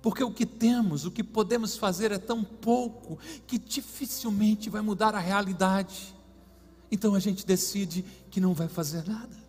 porque 0.00 0.22
o 0.22 0.32
que 0.32 0.46
temos, 0.46 1.04
o 1.04 1.10
que 1.10 1.24
podemos 1.24 1.76
fazer 1.76 2.12
é 2.12 2.18
tão 2.18 2.42
pouco 2.42 3.18
que 3.46 3.58
dificilmente 3.58 4.70
vai 4.70 4.80
mudar 4.80 5.14
a 5.14 5.18
realidade. 5.18 6.14
Então 6.90 7.14
a 7.14 7.20
gente 7.20 7.44
decide 7.44 8.04
que 8.30 8.40
não 8.40 8.54
vai 8.54 8.68
fazer 8.68 9.06
nada. 9.06 9.47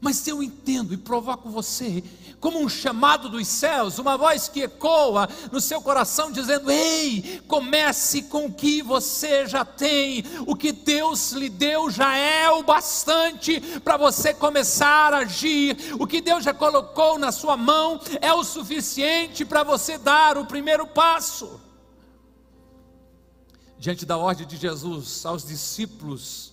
Mas 0.00 0.26
eu 0.28 0.42
entendo 0.42 0.94
e 0.94 0.96
provoco 0.96 1.48
você 1.48 2.04
como 2.40 2.60
um 2.60 2.68
chamado 2.68 3.28
dos 3.28 3.48
céus, 3.48 3.98
uma 3.98 4.16
voz 4.16 4.48
que 4.48 4.62
ecoa 4.62 5.28
no 5.50 5.60
seu 5.60 5.80
coração 5.82 6.30
dizendo: 6.30 6.70
Ei, 6.70 7.42
comece 7.48 8.22
com 8.22 8.46
o 8.46 8.52
que 8.52 8.80
você 8.80 9.46
já 9.46 9.64
tem, 9.64 10.24
o 10.46 10.54
que 10.54 10.70
Deus 10.70 11.32
lhe 11.32 11.48
deu 11.48 11.90
já 11.90 12.16
é 12.16 12.48
o 12.50 12.62
bastante 12.62 13.60
para 13.80 13.96
você 13.96 14.32
começar 14.32 15.12
a 15.12 15.18
agir, 15.18 15.76
o 15.98 16.06
que 16.06 16.20
Deus 16.20 16.44
já 16.44 16.54
colocou 16.54 17.18
na 17.18 17.32
sua 17.32 17.56
mão 17.56 18.00
é 18.20 18.32
o 18.32 18.44
suficiente 18.44 19.44
para 19.44 19.64
você 19.64 19.98
dar 19.98 20.38
o 20.38 20.46
primeiro 20.46 20.86
passo. 20.86 21.60
Diante 23.78 24.04
da 24.04 24.16
ordem 24.16 24.46
de 24.46 24.56
Jesus 24.56 25.24
aos 25.24 25.44
discípulos, 25.44 26.47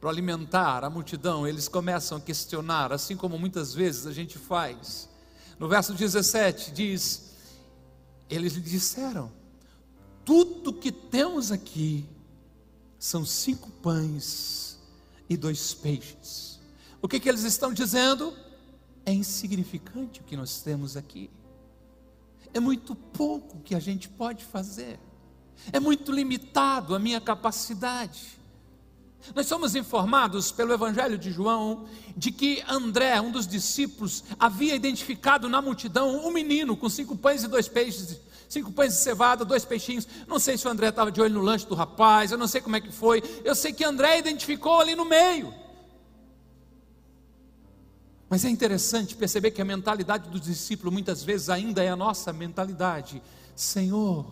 para 0.00 0.08
alimentar 0.08 0.82
a 0.82 0.88
multidão, 0.88 1.46
eles 1.46 1.68
começam 1.68 2.16
a 2.16 2.20
questionar, 2.20 2.90
assim 2.90 3.16
como 3.16 3.38
muitas 3.38 3.74
vezes 3.74 4.06
a 4.06 4.12
gente 4.12 4.38
faz. 4.38 5.10
No 5.58 5.68
verso 5.68 5.92
17 5.92 6.72
diz: 6.72 7.34
Eles 8.30 8.54
lhe 8.54 8.62
disseram: 8.62 9.30
Tudo 10.24 10.72
que 10.72 10.90
temos 10.90 11.52
aqui 11.52 12.08
são 12.98 13.26
cinco 13.26 13.70
pães 13.82 14.78
e 15.28 15.36
dois 15.36 15.74
peixes. 15.74 16.58
O 17.02 17.06
que, 17.06 17.20
que 17.20 17.28
eles 17.28 17.44
estão 17.44 17.72
dizendo? 17.72 18.34
É 19.04 19.12
insignificante 19.12 20.20
o 20.20 20.24
que 20.24 20.36
nós 20.36 20.62
temos 20.62 20.96
aqui. 20.96 21.30
É 22.54 22.60
muito 22.60 22.94
pouco 22.94 23.60
que 23.60 23.74
a 23.74 23.80
gente 23.80 24.08
pode 24.08 24.44
fazer. 24.44 24.98
É 25.72 25.78
muito 25.78 26.10
limitado 26.10 26.94
a 26.94 26.98
minha 26.98 27.20
capacidade. 27.20 28.39
Nós 29.34 29.46
somos 29.46 29.74
informados 29.74 30.50
pelo 30.50 30.72
Evangelho 30.72 31.16
de 31.16 31.30
João 31.30 31.86
de 32.16 32.30
que 32.32 32.62
André, 32.68 33.20
um 33.20 33.30
dos 33.30 33.46
discípulos, 33.46 34.24
havia 34.38 34.74
identificado 34.74 35.48
na 35.48 35.62
multidão 35.62 36.26
um 36.26 36.32
menino 36.32 36.76
com 36.76 36.88
cinco 36.88 37.16
pães 37.16 37.44
e 37.44 37.48
dois 37.48 37.68
peixes, 37.68 38.18
cinco 38.48 38.72
pães 38.72 38.94
de 38.94 38.98
cevada, 38.98 39.44
dois 39.44 39.64
peixinhos. 39.64 40.06
Não 40.26 40.38
sei 40.38 40.58
se 40.58 40.66
o 40.66 40.70
André 40.70 40.88
estava 40.88 41.12
de 41.12 41.20
olho 41.20 41.34
no 41.34 41.42
lanche 41.42 41.66
do 41.66 41.74
rapaz, 41.74 42.32
eu 42.32 42.38
não 42.38 42.48
sei 42.48 42.60
como 42.60 42.76
é 42.76 42.80
que 42.80 42.92
foi. 42.92 43.22
Eu 43.44 43.54
sei 43.54 43.72
que 43.72 43.84
André 43.84 44.18
identificou 44.18 44.80
ali 44.80 44.94
no 44.94 45.04
meio. 45.04 45.54
Mas 48.28 48.44
é 48.44 48.48
interessante 48.48 49.16
perceber 49.16 49.50
que 49.50 49.60
a 49.60 49.64
mentalidade 49.64 50.30
do 50.30 50.38
discípulo 50.38 50.92
muitas 50.92 51.22
vezes 51.22 51.48
ainda 51.48 51.82
é 51.82 51.88
a 51.88 51.96
nossa 51.96 52.32
mentalidade. 52.32 53.20
Senhor, 53.56 54.24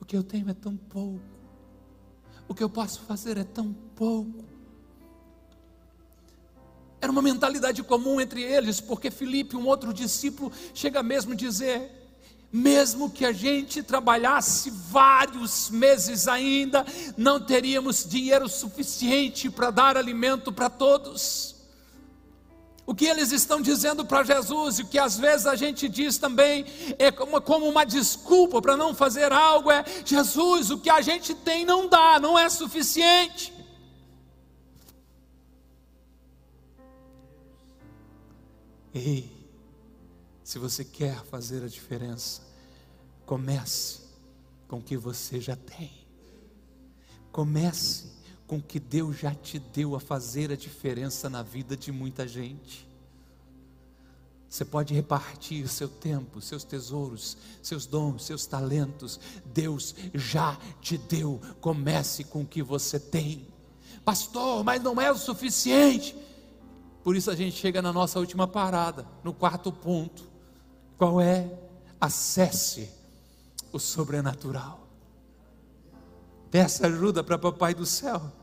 o 0.00 0.04
que 0.04 0.16
eu 0.16 0.22
tenho 0.22 0.48
é 0.48 0.54
tão 0.54 0.76
pouco 0.76 1.20
o 2.50 2.54
que 2.54 2.64
eu 2.64 2.68
posso 2.68 3.02
fazer 3.02 3.38
é 3.38 3.44
tão 3.44 3.72
pouco. 3.94 4.44
Era 7.00 7.12
uma 7.12 7.22
mentalidade 7.22 7.80
comum 7.84 8.20
entre 8.20 8.42
eles, 8.42 8.80
porque 8.80 9.08
Filipe, 9.08 9.56
um 9.56 9.68
outro 9.68 9.94
discípulo, 9.94 10.52
chega 10.74 11.00
mesmo 11.00 11.32
a 11.32 11.36
dizer: 11.36 12.10
mesmo 12.52 13.08
que 13.08 13.24
a 13.24 13.30
gente 13.30 13.84
trabalhasse 13.84 14.68
vários 14.68 15.70
meses 15.70 16.26
ainda, 16.26 16.84
não 17.16 17.40
teríamos 17.40 18.04
dinheiro 18.04 18.48
suficiente 18.48 19.48
para 19.48 19.70
dar 19.70 19.96
alimento 19.96 20.52
para 20.52 20.68
todos. 20.68 21.54
O 22.90 22.94
que 22.94 23.04
eles 23.04 23.30
estão 23.30 23.62
dizendo 23.62 24.04
para 24.04 24.24
Jesus, 24.24 24.80
e 24.80 24.82
o 24.82 24.86
que 24.88 24.98
às 24.98 25.16
vezes 25.16 25.46
a 25.46 25.54
gente 25.54 25.88
diz 25.88 26.18
também, 26.18 26.66
é 26.98 27.12
como, 27.12 27.40
como 27.40 27.68
uma 27.68 27.84
desculpa 27.84 28.60
para 28.60 28.76
não 28.76 28.96
fazer 28.96 29.32
algo, 29.32 29.70
é: 29.70 29.84
Jesus, 30.04 30.72
o 30.72 30.78
que 30.78 30.90
a 30.90 31.00
gente 31.00 31.32
tem 31.32 31.64
não 31.64 31.88
dá, 31.88 32.18
não 32.18 32.36
é 32.36 32.48
suficiente. 32.48 33.54
Ei, 38.92 39.30
se 40.42 40.58
você 40.58 40.84
quer 40.84 41.24
fazer 41.26 41.62
a 41.62 41.68
diferença, 41.68 42.42
comece 43.24 44.00
com 44.66 44.78
o 44.78 44.82
que 44.82 44.96
você 44.96 45.40
já 45.40 45.54
tem. 45.54 45.92
Comece 47.30 48.10
com 48.50 48.60
que 48.60 48.80
Deus 48.80 49.16
já 49.16 49.32
te 49.32 49.60
deu 49.60 49.94
a 49.94 50.00
fazer 50.00 50.50
a 50.50 50.56
diferença 50.56 51.30
na 51.30 51.40
vida 51.40 51.76
de 51.76 51.92
muita 51.92 52.26
gente. 52.26 52.84
Você 54.48 54.64
pode 54.64 54.92
repartir 54.92 55.68
seu 55.68 55.86
tempo, 55.86 56.40
seus 56.40 56.64
tesouros, 56.64 57.36
seus 57.62 57.86
dons, 57.86 58.24
seus 58.24 58.46
talentos. 58.46 59.20
Deus 59.44 59.94
já 60.12 60.58
te 60.80 60.98
deu. 60.98 61.40
Comece 61.60 62.24
com 62.24 62.42
o 62.42 62.44
que 62.44 62.60
você 62.60 62.98
tem. 62.98 63.46
Pastor, 64.04 64.64
mas 64.64 64.82
não 64.82 65.00
é 65.00 65.12
o 65.12 65.16
suficiente. 65.16 66.16
Por 67.04 67.14
isso 67.14 67.30
a 67.30 67.36
gente 67.36 67.54
chega 67.54 67.80
na 67.80 67.92
nossa 67.92 68.18
última 68.18 68.48
parada, 68.48 69.06
no 69.22 69.32
quarto 69.32 69.70
ponto. 69.70 70.24
Qual 70.98 71.20
é? 71.20 71.56
Acesse 72.00 72.90
o 73.72 73.78
sobrenatural. 73.78 74.88
Peça 76.50 76.88
ajuda 76.88 77.22
para 77.22 77.38
Papai 77.38 77.74
do 77.74 77.86
céu. 77.86 78.39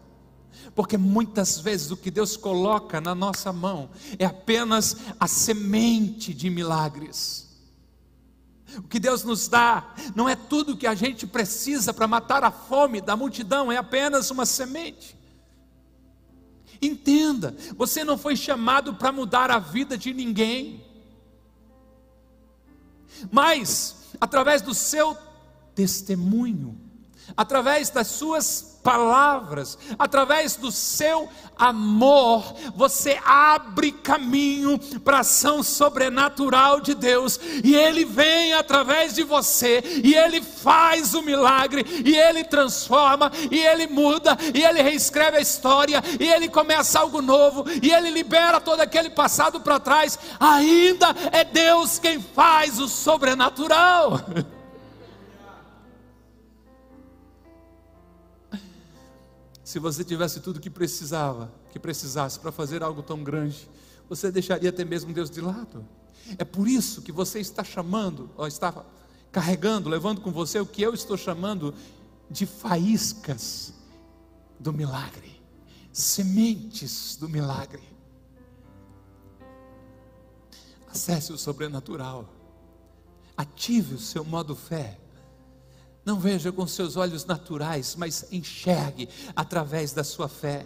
Porque 0.76 0.98
muitas 0.98 1.60
vezes 1.60 1.91
o 1.91 1.98
que 1.98 2.12
Deus 2.12 2.38
coloca 2.38 3.02
na 3.02 3.15
nossa 3.15 3.52
mão 3.52 3.89
é 4.20 4.26
apenas 4.26 4.98
a 5.20 5.28
semente 5.28 6.34
de 6.34 6.50
milagres. 6.50 7.48
O 8.78 8.84
que 8.84 9.00
Deus 9.00 9.24
nos 9.24 9.48
dá 9.48 9.93
não 10.15 10.28
é 10.28 10.36
tudo 10.36 10.74
o 10.74 10.78
que 10.78 10.86
a 10.86 10.93
gente 10.93 11.26
precisa 11.26 11.93
para 11.93 12.08
matar 12.08 12.43
a 12.43 12.52
fome 12.52 13.02
da 13.02 13.15
multidão, 13.15 13.72
é 13.72 13.78
apenas 13.78 14.30
uma 14.30 14.46
semente. 14.46 15.17
Entenda, 16.82 17.56
você 17.76 18.04
não 18.04 18.17
foi 18.17 18.36
chamado 18.36 18.93
para 18.93 19.12
mudar 19.12 19.50
a 19.50 19.58
vida 19.58 19.98
de 19.98 20.13
ninguém, 20.13 20.86
mas 23.32 23.96
através 24.22 24.62
do 24.62 24.74
seu 24.74 25.17
testemunho, 25.74 26.80
através 27.36 27.90
das 27.90 28.08
suas 28.08 28.78
palavras, 28.88 29.78
através 30.00 30.56
do 30.56 30.72
seu 30.72 31.28
amor, 31.58 32.56
você 32.74 33.20
abre 33.26 33.92
caminho 33.92 34.80
para 35.04 35.18
a 35.18 35.20
ação 35.20 35.62
sobrenatural 35.62 36.80
de 36.80 36.96
Deus, 36.96 37.38
e 37.66 37.76
Ele 37.76 38.06
vem 38.06 38.54
através 38.54 39.13
de 39.13 39.24
você, 39.24 39.84
e 40.02 40.16
Ele 40.16 40.42
faz 40.42 41.13
o 41.13 41.22
milagre, 41.22 41.86
e 42.06 42.16
Ele 42.16 42.46
transforma, 42.46 43.30
e 43.52 43.60
Ele 43.60 43.88
muda, 43.88 44.38
e 44.54 44.63
Ele 44.63 44.82
reescreve 44.82 45.36
a 45.36 45.42
história, 45.42 46.02
e 46.18 46.26
Ele 46.26 46.48
começa 46.48 46.98
algo 46.98 47.22
novo, 47.22 47.66
e 47.84 47.92
Ele 47.92 48.10
libera 48.10 48.62
todo 48.62 48.80
aquele 48.80 49.10
passado 49.10 49.60
para 49.60 49.82
trás. 49.82 50.18
Ainda 50.40 51.13
é 51.34 51.44
Deus 51.44 52.00
quem 52.00 52.22
faz 52.22 52.80
o 52.80 52.88
sobrenatural. 52.88 54.22
Se 59.67 59.80
você 59.80 60.01
tivesse 60.01 60.39
tudo 60.39 60.62
que 60.62 60.69
precisava, 60.69 61.51
que 61.73 61.77
precisasse 61.77 62.39
para 62.39 62.53
fazer 62.53 62.82
algo 62.82 63.03
tão 63.03 63.21
grande, 63.21 63.69
você 64.08 64.32
deixaria 64.32 64.69
até 64.69 64.86
mesmo 64.86 65.12
Deus 65.12 65.30
de 65.30 65.41
lado. 65.41 65.86
É 66.38 66.45
por 66.45 66.69
isso 66.69 67.01
que 67.01 67.12
você 67.12 67.41
está 67.41 67.65
chamando, 67.65 68.30
ou 68.38 68.47
está 68.47 68.86
carregando, 69.30 69.89
levando 69.89 70.21
com 70.21 70.32
você 70.32 70.58
o 70.58 70.65
que 70.65 70.82
eu 70.82 70.93
estou 70.93 71.17
chamando 71.17 71.73
de 72.32 72.45
faíscas 72.45 73.73
do 74.58 74.71
milagre, 74.71 75.38
sementes 75.91 77.17
do 77.17 77.27
milagre. 77.27 77.84
Acesse 80.89 81.34
o 81.34 81.38
sobrenatural, 81.38 82.34
ative 83.36 83.95
o 83.95 83.99
seu 83.99 84.23
modo 84.23 84.56
fé 84.56 84.97
não 86.08 86.17
veja 86.17 86.54
com 86.54 86.65
seus 86.65 86.96
olhos 86.96 87.26
naturais, 87.26 87.93
mas 87.98 88.26
enxergue 88.32 89.10
através 89.36 89.91
da 89.91 90.06
sua 90.06 90.30
fé. 90.30 90.65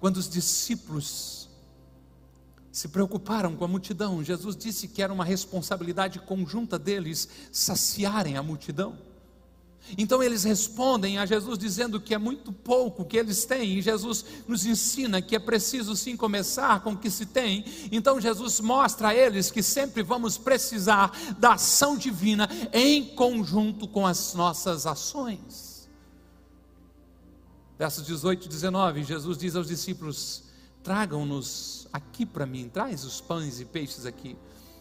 Quando 0.00 0.16
os 0.16 0.26
discípulos 0.26 1.50
se 2.72 2.88
preocuparam 2.88 3.54
com 3.54 3.66
a 3.66 3.68
multidão, 3.68 4.24
Jesus 4.24 4.56
disse 4.56 4.88
que 4.88 5.02
era 5.02 5.12
uma 5.12 5.24
responsabilidade 5.24 6.18
conjunta 6.20 6.78
deles 6.78 7.28
saciarem 7.52 8.38
a 8.38 8.42
multidão. 8.42 8.96
Então 9.96 10.22
eles 10.22 10.44
respondem 10.44 11.18
a 11.18 11.24
Jesus 11.24 11.58
dizendo 11.58 12.00
que 12.00 12.14
é 12.14 12.18
muito 12.18 12.52
pouco 12.52 13.04
que 13.04 13.16
eles 13.16 13.44
têm, 13.44 13.78
e 13.78 13.82
Jesus 13.82 14.24
nos 14.46 14.66
ensina 14.66 15.22
que 15.22 15.36
é 15.36 15.38
preciso 15.38 15.96
sim 15.96 16.16
começar 16.16 16.82
com 16.82 16.92
o 16.92 16.98
que 16.98 17.10
se 17.10 17.26
tem. 17.26 17.64
Então 17.90 18.20
Jesus 18.20 18.60
mostra 18.60 19.08
a 19.08 19.14
eles 19.14 19.50
que 19.50 19.62
sempre 19.62 20.02
vamos 20.02 20.36
precisar 20.36 21.12
da 21.38 21.54
ação 21.54 21.96
divina 21.96 22.48
em 22.72 23.04
conjunto 23.04 23.88
com 23.88 24.06
as 24.06 24.34
nossas 24.34 24.86
ações. 24.86 25.88
Versos 27.78 28.04
18 28.04 28.46
e 28.46 28.48
19, 28.48 29.04
Jesus 29.04 29.38
diz 29.38 29.54
aos 29.54 29.68
discípulos: 29.68 30.42
Tragam-nos 30.82 31.86
aqui 31.92 32.26
para 32.26 32.44
mim, 32.44 32.68
traz 32.68 33.04
os 33.04 33.20
pães 33.20 33.60
e 33.60 33.64
peixes 33.64 34.04
aqui. 34.04 34.36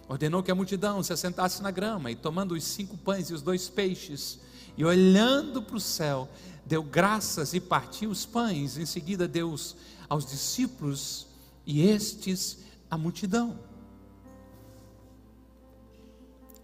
Ordenou 0.10 0.42
que 0.42 0.50
a 0.50 0.56
multidão 0.56 1.04
se 1.04 1.12
assentasse 1.12 1.62
na 1.62 1.70
grama, 1.70 2.10
e 2.10 2.16
tomando 2.16 2.56
os 2.56 2.64
cinco 2.64 2.98
pães 2.98 3.30
e 3.30 3.34
os 3.34 3.42
dois 3.42 3.70
peixes, 3.70 4.40
e 4.78 4.86
olhando 4.86 5.62
para 5.62 5.76
o 5.76 5.82
céu, 5.82 6.30
deu 6.66 6.84
graças 6.84 7.54
e 7.54 7.60
partiu 7.60 8.12
os 8.12 8.26
pães. 8.26 8.78
Em 8.78 8.86
seguida, 8.86 9.28
deu 9.28 9.56
aos 10.08 10.26
discípulos 10.26 11.28
e 11.66 11.82
estes 11.82 12.60
à 12.90 12.98
multidão. 12.98 13.60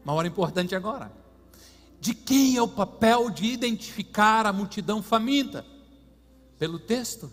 Uma 0.05 0.13
hora 0.13 0.27
importante 0.27 0.75
agora. 0.75 1.11
De 1.99 2.13
quem 2.13 2.55
é 2.57 2.61
o 2.61 2.67
papel 2.67 3.29
de 3.29 3.45
identificar 3.45 4.45
a 4.45 4.53
multidão 4.53 5.01
faminta? 5.01 5.65
Pelo 6.59 6.77
texto, 6.77 7.31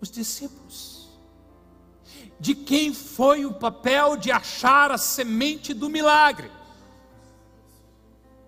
os 0.00 0.10
discípulos. 0.10 1.08
De 2.40 2.54
quem 2.54 2.92
foi 2.92 3.44
o 3.44 3.54
papel 3.54 4.16
de 4.16 4.32
achar 4.32 4.90
a 4.90 4.98
semente 4.98 5.72
do 5.72 5.88
milagre? 5.88 6.50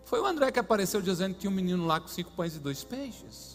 Foi 0.04 0.20
o 0.20 0.26
André 0.26 0.52
que 0.52 0.58
apareceu 0.58 1.00
dizendo 1.00 1.34
que 1.34 1.40
tinha 1.40 1.50
um 1.50 1.54
menino 1.54 1.86
lá 1.86 1.98
com 1.98 2.08
cinco 2.08 2.30
pães 2.32 2.54
e 2.54 2.58
dois 2.58 2.84
peixes. 2.84 3.54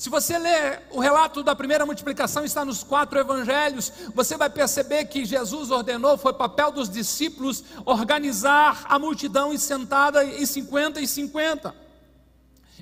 Se 0.00 0.08
você 0.08 0.38
ler 0.38 0.82
o 0.92 0.98
relato 0.98 1.42
da 1.42 1.54
primeira 1.54 1.84
multiplicação, 1.84 2.42
está 2.42 2.64
nos 2.64 2.82
quatro 2.82 3.18
evangelhos, 3.18 3.92
você 4.14 4.34
vai 4.34 4.48
perceber 4.48 5.04
que 5.04 5.26
Jesus 5.26 5.70
ordenou, 5.70 6.16
foi 6.16 6.32
papel 6.32 6.72
dos 6.72 6.88
discípulos 6.88 7.62
organizar 7.84 8.86
a 8.88 8.98
multidão 8.98 9.54
sentada 9.58 10.24
em 10.24 10.46
50 10.46 11.02
e 11.02 11.06
50, 11.06 11.74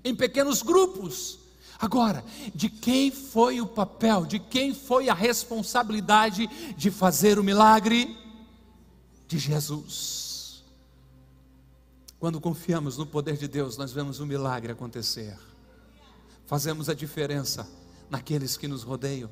em 0.04 0.14
pequenos 0.14 0.62
grupos. 0.62 1.40
Agora, 1.80 2.24
de 2.54 2.68
quem 2.68 3.10
foi 3.10 3.60
o 3.60 3.66
papel, 3.66 4.24
de 4.24 4.38
quem 4.38 4.72
foi 4.72 5.08
a 5.08 5.14
responsabilidade 5.14 6.46
de 6.76 6.88
fazer 6.88 7.36
o 7.36 7.42
milagre? 7.42 8.16
De 9.26 9.40
Jesus. 9.40 10.27
Quando 12.18 12.40
confiamos 12.40 12.96
no 12.96 13.06
poder 13.06 13.36
de 13.36 13.46
Deus, 13.46 13.76
nós 13.76 13.92
vemos 13.92 14.18
um 14.18 14.26
milagre 14.26 14.72
acontecer. 14.72 15.38
Fazemos 16.46 16.88
a 16.88 16.94
diferença 16.94 17.68
naqueles 18.10 18.56
que 18.56 18.66
nos 18.66 18.82
rodeiam. 18.82 19.30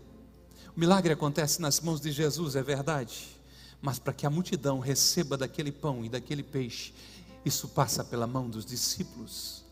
O 0.77 0.79
milagre 0.79 1.13
acontece 1.13 1.61
nas 1.61 1.81
mãos 1.81 2.01
de 2.01 2.13
Jesus, 2.13 2.55
é 2.55 2.63
verdade. 2.63 3.37
Mas 3.83 3.99
para 3.99 4.13
que 4.13 4.25
a 4.25 4.31
multidão 4.31 4.79
receba 4.79 5.37
daquele 5.37 5.73
pão 5.73 6.05
e 6.05 6.09
daquele 6.09 6.43
peixe, 6.43 6.95
isso 7.45 7.69
passa 7.69 8.05
pela 8.05 8.27
mão 8.27 8.49
dos 8.49 8.65
discípulos. 8.65 9.65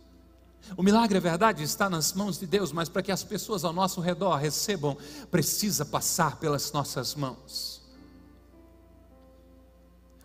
O 0.77 0.83
milagre, 0.83 1.19
é 1.19 1.21
verdade, 1.21 1.63
está 1.63 1.91
nas 1.91 2.15
mãos 2.15 2.39
de 2.39 2.47
Deus, 2.47 2.73
mas 2.73 2.89
para 2.89 3.03
que 3.03 3.13
as 3.13 3.23
pessoas 3.23 3.65
ao 3.65 3.73
nosso 3.73 4.01
redor 4.01 4.37
recebam, 4.37 4.97
precisa 5.31 5.85
passar 5.85 6.39
pelas 6.41 6.73
nossas 6.73 7.15
mãos. 7.15 7.83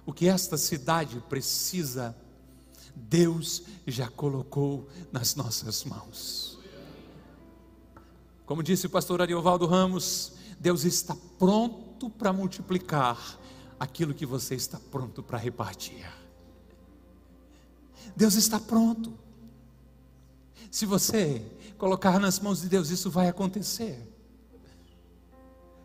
O 0.06 0.14
que 0.14 0.28
esta 0.28 0.58
cidade 0.58 1.22
precisa 1.30 2.16
Deus 2.96 3.64
já 3.88 4.10
colocou 4.10 4.88
nas 5.12 5.36
nossas 5.36 5.84
mãos. 5.84 6.60
Como 8.46 8.64
disse 8.64 8.88
o 8.88 8.90
pastor 8.90 9.22
Ariovaldo 9.22 9.68
Ramos, 9.68 10.34
Deus 10.60 10.84
está 10.84 11.16
pronto 11.38 12.10
para 12.10 12.34
multiplicar 12.34 13.40
aquilo 13.80 14.14
que 14.14 14.26
você 14.26 14.56
está 14.56 14.80
pronto 14.92 15.22
para 15.22 15.38
repartir. 15.38 16.06
Deus 18.16 18.36
está 18.36 18.60
pronto. 18.60 19.14
Se 20.72 20.86
você 20.86 21.46
colocar 21.78 22.20
nas 22.20 22.40
mãos 22.40 22.62
de 22.62 22.70
Deus, 22.70 22.90
isso 22.90 23.10
vai 23.10 23.28
acontecer. 23.28 24.09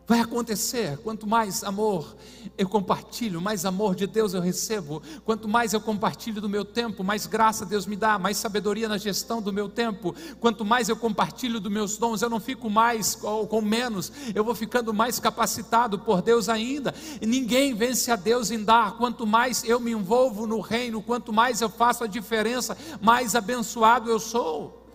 Vai 0.07 0.19
acontecer. 0.19 0.97
Quanto 0.99 1.25
mais 1.25 1.63
amor 1.63 2.15
eu 2.55 2.69
compartilho, 2.69 3.41
mais 3.41 3.65
amor 3.65 3.95
de 3.95 4.05
Deus 4.05 4.35
eu 4.35 4.41
recebo. 4.41 5.01
Quanto 5.23 5.47
mais 5.47 5.73
eu 5.73 5.81
compartilho 5.81 6.39
do 6.39 6.47
meu 6.47 6.63
tempo, 6.63 7.03
mais 7.03 7.25
graça 7.25 7.65
Deus 7.65 7.87
me 7.87 7.95
dá, 7.95 8.19
mais 8.19 8.37
sabedoria 8.37 8.87
na 8.87 8.99
gestão 8.99 9.41
do 9.41 9.51
meu 9.51 9.67
tempo. 9.67 10.15
Quanto 10.39 10.63
mais 10.63 10.89
eu 10.89 10.95
compartilho 10.95 11.59
dos 11.59 11.71
meus 11.71 11.97
dons, 11.97 12.21
eu 12.21 12.29
não 12.29 12.39
fico 12.39 12.69
mais 12.69 13.17
ou 13.23 13.47
com 13.47 13.61
menos, 13.61 14.11
eu 14.35 14.43
vou 14.43 14.53
ficando 14.53 14.93
mais 14.93 15.19
capacitado 15.19 15.97
por 15.97 16.21
Deus 16.21 16.49
ainda. 16.49 16.93
Ninguém 17.19 17.73
vence 17.73 18.11
a 18.11 18.15
Deus 18.15 18.51
em 18.51 18.63
dar. 18.63 18.97
Quanto 18.97 19.25
mais 19.25 19.63
eu 19.63 19.79
me 19.79 19.91
envolvo 19.91 20.45
no 20.45 20.59
reino, 20.59 21.01
quanto 21.01 21.33
mais 21.33 21.61
eu 21.61 21.69
faço 21.69 22.03
a 22.03 22.07
diferença, 22.07 22.77
mais 23.01 23.33
abençoado 23.33 24.07
eu 24.07 24.19
sou. 24.19 24.85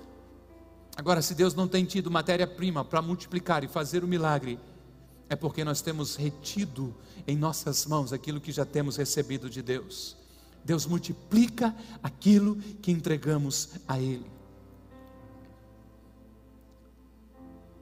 Agora, 0.96 1.20
se 1.20 1.34
Deus 1.34 1.54
não 1.54 1.66
tem 1.66 1.84
tido 1.84 2.10
matéria-prima 2.10 2.84
para 2.84 3.02
multiplicar 3.02 3.64
e 3.64 3.68
fazer 3.68 4.04
o 4.04 4.08
milagre, 4.08 4.58
é 5.30 5.36
porque 5.36 5.62
nós 5.62 5.80
temos 5.80 6.16
retido 6.16 6.92
em 7.24 7.36
nossas 7.36 7.86
mãos 7.86 8.12
aquilo 8.12 8.40
que 8.40 8.50
já 8.50 8.66
temos 8.66 8.96
recebido 8.96 9.48
de 9.48 9.62
Deus. 9.62 10.16
Deus 10.64 10.84
multiplica 10.84 11.74
aquilo 12.02 12.56
que 12.82 12.90
entregamos 12.90 13.68
a 13.86 13.98
Ele. 13.98 14.28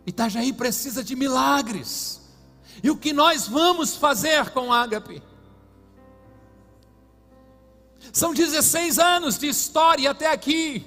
Itajaí 0.06 0.52
precisa 0.52 1.02
de 1.02 1.16
milagres. 1.16 2.20
E 2.82 2.90
o 2.90 2.96
que 2.96 3.14
nós 3.14 3.48
vamos 3.48 3.96
fazer 3.96 4.50
com 4.50 4.70
Ágape? 4.70 5.22
São 8.12 8.34
16 8.34 8.98
anos 8.98 9.38
de 9.38 9.48
história 9.48 10.10
até 10.10 10.30
aqui. 10.30 10.86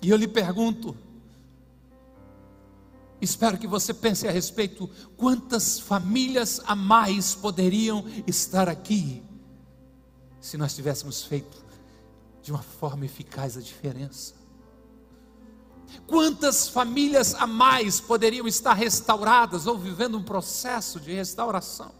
E 0.00 0.08
eu 0.08 0.16
lhe 0.16 0.26
pergunto: 0.26 0.96
Espero 3.22 3.56
que 3.56 3.68
você 3.68 3.94
pense 3.94 4.26
a 4.26 4.32
respeito 4.32 4.90
quantas 5.16 5.78
famílias 5.78 6.60
a 6.66 6.74
mais 6.74 7.36
poderiam 7.36 8.04
estar 8.26 8.68
aqui 8.68 9.22
se 10.40 10.56
nós 10.56 10.74
tivéssemos 10.74 11.22
feito 11.22 11.64
de 12.42 12.50
uma 12.50 12.62
forma 12.62 13.04
eficaz 13.04 13.56
a 13.56 13.60
diferença. 13.60 14.34
Quantas 16.04 16.66
famílias 16.66 17.32
a 17.36 17.46
mais 17.46 18.00
poderiam 18.00 18.48
estar 18.48 18.72
restauradas 18.72 19.68
ou 19.68 19.78
vivendo 19.78 20.18
um 20.18 20.24
processo 20.24 20.98
de 20.98 21.12
restauração? 21.12 21.92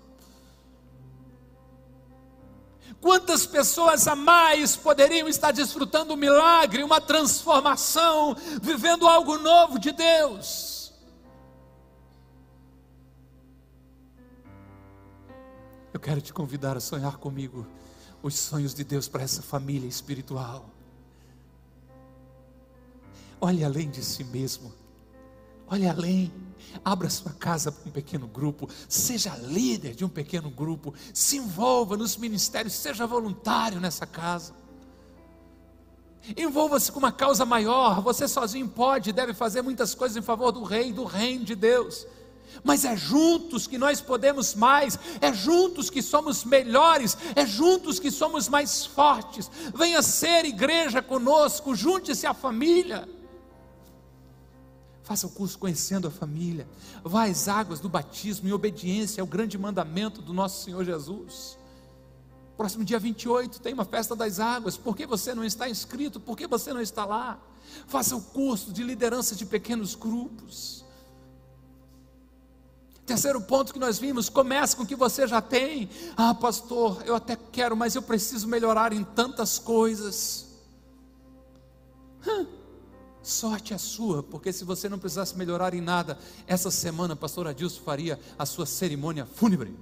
Quantas 3.00 3.46
pessoas 3.46 4.08
a 4.08 4.16
mais 4.16 4.74
poderiam 4.74 5.28
estar 5.28 5.52
desfrutando 5.52 6.14
um 6.14 6.16
milagre, 6.16 6.82
uma 6.82 7.00
transformação, 7.00 8.36
vivendo 8.60 9.06
algo 9.06 9.38
novo 9.38 9.78
de 9.78 9.92
Deus? 9.92 10.71
Eu 15.92 16.00
quero 16.00 16.20
te 16.20 16.32
convidar 16.32 16.76
a 16.76 16.80
sonhar 16.80 17.18
comigo 17.18 17.66
os 18.22 18.34
sonhos 18.38 18.72
de 18.72 18.82
Deus 18.82 19.08
para 19.08 19.22
essa 19.22 19.42
família 19.42 19.86
espiritual. 19.86 20.64
Olhe 23.40 23.62
além 23.62 23.90
de 23.90 24.02
si 24.02 24.24
mesmo. 24.24 24.72
Olhe 25.66 25.86
além. 25.86 26.32
Abra 26.84 27.10
sua 27.10 27.32
casa 27.32 27.70
para 27.70 27.88
um 27.88 27.92
pequeno 27.92 28.26
grupo. 28.26 28.68
Seja 28.88 29.36
líder 29.36 29.94
de 29.94 30.04
um 30.04 30.08
pequeno 30.08 30.48
grupo. 30.48 30.94
Se 31.12 31.36
envolva 31.36 31.96
nos 31.96 32.16
ministérios. 32.16 32.74
Seja 32.74 33.06
voluntário 33.06 33.80
nessa 33.80 34.06
casa. 34.06 34.54
Envolva-se 36.36 36.90
com 36.90 37.00
uma 37.00 37.12
causa 37.12 37.44
maior. 37.44 38.00
Você 38.00 38.26
sozinho 38.28 38.68
pode 38.68 39.10
e 39.10 39.12
deve 39.12 39.34
fazer 39.34 39.60
muitas 39.60 39.94
coisas 39.94 40.16
em 40.16 40.22
favor 40.22 40.52
do 40.52 40.62
rei, 40.62 40.92
do 40.92 41.04
reino 41.04 41.44
de 41.44 41.54
Deus 41.54 42.06
mas 42.62 42.84
é 42.84 42.96
juntos 42.96 43.66
que 43.66 43.78
nós 43.78 44.00
podemos 44.00 44.54
mais, 44.54 44.98
é 45.20 45.32
juntos 45.32 45.90
que 45.90 46.02
somos 46.02 46.44
melhores, 46.44 47.16
é 47.34 47.46
juntos 47.46 47.98
que 47.98 48.10
somos 48.10 48.48
mais 48.48 48.84
fortes. 48.84 49.50
Venha 49.74 50.02
ser 50.02 50.44
igreja 50.44 51.02
conosco, 51.02 51.74
junte-se 51.74 52.26
à 52.26 52.34
família. 52.34 53.08
Faça 55.02 55.26
o 55.26 55.30
curso 55.30 55.58
conhecendo 55.58 56.06
a 56.06 56.10
família. 56.10 56.66
Vá 57.02 57.24
às 57.24 57.48
águas 57.48 57.80
do 57.80 57.88
batismo 57.88 58.48
em 58.48 58.52
obediência 58.52 59.20
ao 59.20 59.26
grande 59.26 59.58
mandamento 59.58 60.22
do 60.22 60.32
nosso 60.32 60.64
Senhor 60.64 60.84
Jesus. 60.84 61.58
Próximo 62.56 62.84
dia 62.84 62.98
28 62.98 63.60
tem 63.60 63.74
uma 63.74 63.84
festa 63.84 64.14
das 64.14 64.38
águas. 64.38 64.76
Por 64.76 64.96
que 64.96 65.04
você 65.04 65.34
não 65.34 65.44
está 65.44 65.68
inscrito? 65.68 66.20
Por 66.20 66.36
que 66.36 66.46
você 66.46 66.72
não 66.72 66.80
está 66.80 67.04
lá? 67.04 67.40
Faça 67.86 68.14
o 68.14 68.22
curso 68.22 68.72
de 68.72 68.82
liderança 68.82 69.34
de 69.34 69.44
pequenos 69.44 69.94
grupos. 69.94 70.84
Terceiro 73.04 73.40
ponto 73.40 73.72
que 73.72 73.80
nós 73.80 73.98
vimos, 73.98 74.28
comece 74.28 74.76
com 74.76 74.84
o 74.84 74.86
que 74.86 74.94
você 74.94 75.26
já 75.26 75.40
tem. 75.40 75.90
Ah, 76.16 76.34
pastor, 76.34 77.02
eu 77.04 77.16
até 77.16 77.36
quero, 77.36 77.76
mas 77.76 77.94
eu 77.94 78.02
preciso 78.02 78.46
melhorar 78.46 78.92
em 78.92 79.02
tantas 79.02 79.58
coisas. 79.58 80.46
Hum, 82.26 82.46
sorte 83.20 83.74
é 83.74 83.78
sua, 83.78 84.22
porque 84.22 84.52
se 84.52 84.64
você 84.64 84.88
não 84.88 85.00
precisasse 85.00 85.36
melhorar 85.36 85.74
em 85.74 85.80
nada, 85.80 86.16
essa 86.46 86.70
semana, 86.70 87.16
pastor 87.16 87.48
Adilson 87.48 87.80
faria 87.82 88.20
a 88.38 88.46
sua 88.46 88.66
cerimônia 88.66 89.26
fúnebre. 89.26 89.76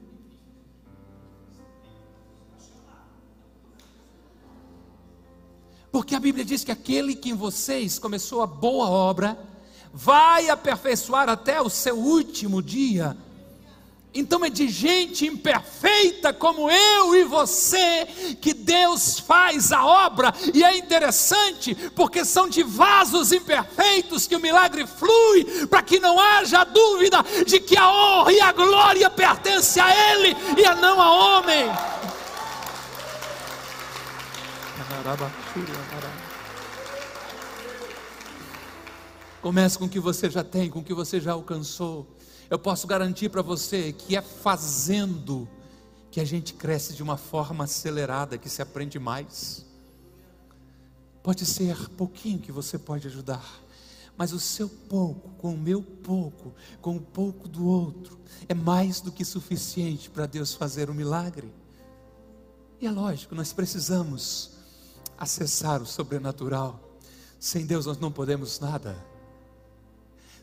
Porque 5.93 6.15
a 6.15 6.21
Bíblia 6.21 6.45
diz 6.45 6.65
que 6.65 6.71
aquele 6.71 7.15
que 7.15 7.31
em 7.31 7.35
vocês 7.35 7.99
começou 7.99 8.43
a 8.43 8.47
boa 8.47 8.89
obra, 8.89 9.37
vai 9.93 10.49
aperfeiçoar 10.49 11.29
até 11.29 11.61
o 11.61 11.69
seu 11.69 11.97
último 11.97 12.63
dia. 12.63 13.17
Então 14.13 14.45
é 14.45 14.51
de 14.51 14.69
gente 14.69 15.25
imperfeita 15.25 16.33
como 16.33 16.69
eu 16.69 17.15
e 17.15 17.23
você 17.23 18.07
que 18.41 18.53
Deus 18.53 19.21
faz 19.21 19.71
a 19.71 19.85
obra, 19.85 20.35
e 20.53 20.65
é 20.65 20.77
interessante 20.77 21.77
porque 21.95 22.25
são 22.25 22.49
de 22.49 22.65
vasos 22.65 23.31
imperfeitos 23.31 24.27
que 24.27 24.35
o 24.35 24.41
milagre 24.41 24.85
flui, 24.85 25.45
para 25.69 25.83
que 25.83 26.01
não 26.01 26.19
haja 26.19 26.65
dúvida 26.65 27.25
de 27.47 27.61
que 27.61 27.77
a 27.77 27.89
honra 27.89 28.33
e 28.33 28.41
a 28.41 28.51
glória 28.51 29.09
pertencem 29.09 29.81
a 29.81 30.13
Ele 30.13 30.37
e 30.59 30.67
a 30.67 30.75
não 30.75 31.01
a 31.01 31.39
homem. 31.39 31.71
Comece 39.43 39.79
com 39.79 39.87
o 39.87 39.89
que 39.89 39.99
você 39.99 40.29
já 40.29 40.45
tem, 40.45 40.69
com 40.69 40.81
o 40.81 40.85
que 40.85 40.93
você 40.93 41.19
já 41.19 41.33
alcançou. 41.33 42.07
Eu 42.51 42.59
posso 42.59 42.87
garantir 42.87 43.31
para 43.31 43.41
você 43.41 43.93
que 43.93 44.15
é 44.15 44.21
fazendo 44.21 45.49
que 46.11 46.21
a 46.21 46.25
gente 46.25 46.53
cresce 46.55 46.93
de 46.93 47.03
uma 47.03 47.17
forma 47.17 47.65
acelerada, 47.65 48.37
que 48.37 48.51
se 48.51 48.61
aprende 48.61 48.99
mais. 48.99 49.65
Pode 51.23 51.47
ser 51.47 51.89
pouquinho 51.91 52.39
que 52.39 52.53
você 52.53 52.79
pode 52.79 53.07
ajudar, 53.07 53.45
mas 54.17 54.33
o 54.33 54.41
seu 54.41 54.69
pouco, 54.69 55.31
com 55.39 55.55
o 55.55 55.59
meu 55.59 55.83
pouco, 55.83 56.53
com 56.83 56.97
o 56.97 57.01
pouco 57.01 57.49
do 57.49 57.67
outro, 57.67 58.19
é 58.49 58.55
mais 58.55 59.01
do 59.01 59.13
que 59.13 59.25
suficiente 59.25 60.11
para 60.11 60.27
Deus 60.27 60.55
fazer 60.55 60.91
um 60.91 60.95
milagre. 60.95 61.51
E 62.81 62.87
é 62.87 62.91
lógico, 62.91 63.35
nós 63.35 63.53
precisamos 63.53 64.51
acessar 65.17 65.81
o 65.81 65.87
sobrenatural. 65.87 66.99
Sem 67.39 67.65
Deus 67.65 67.87
nós 67.87 67.99
não 67.99 68.11
podemos 68.11 68.59
nada. 68.59 69.10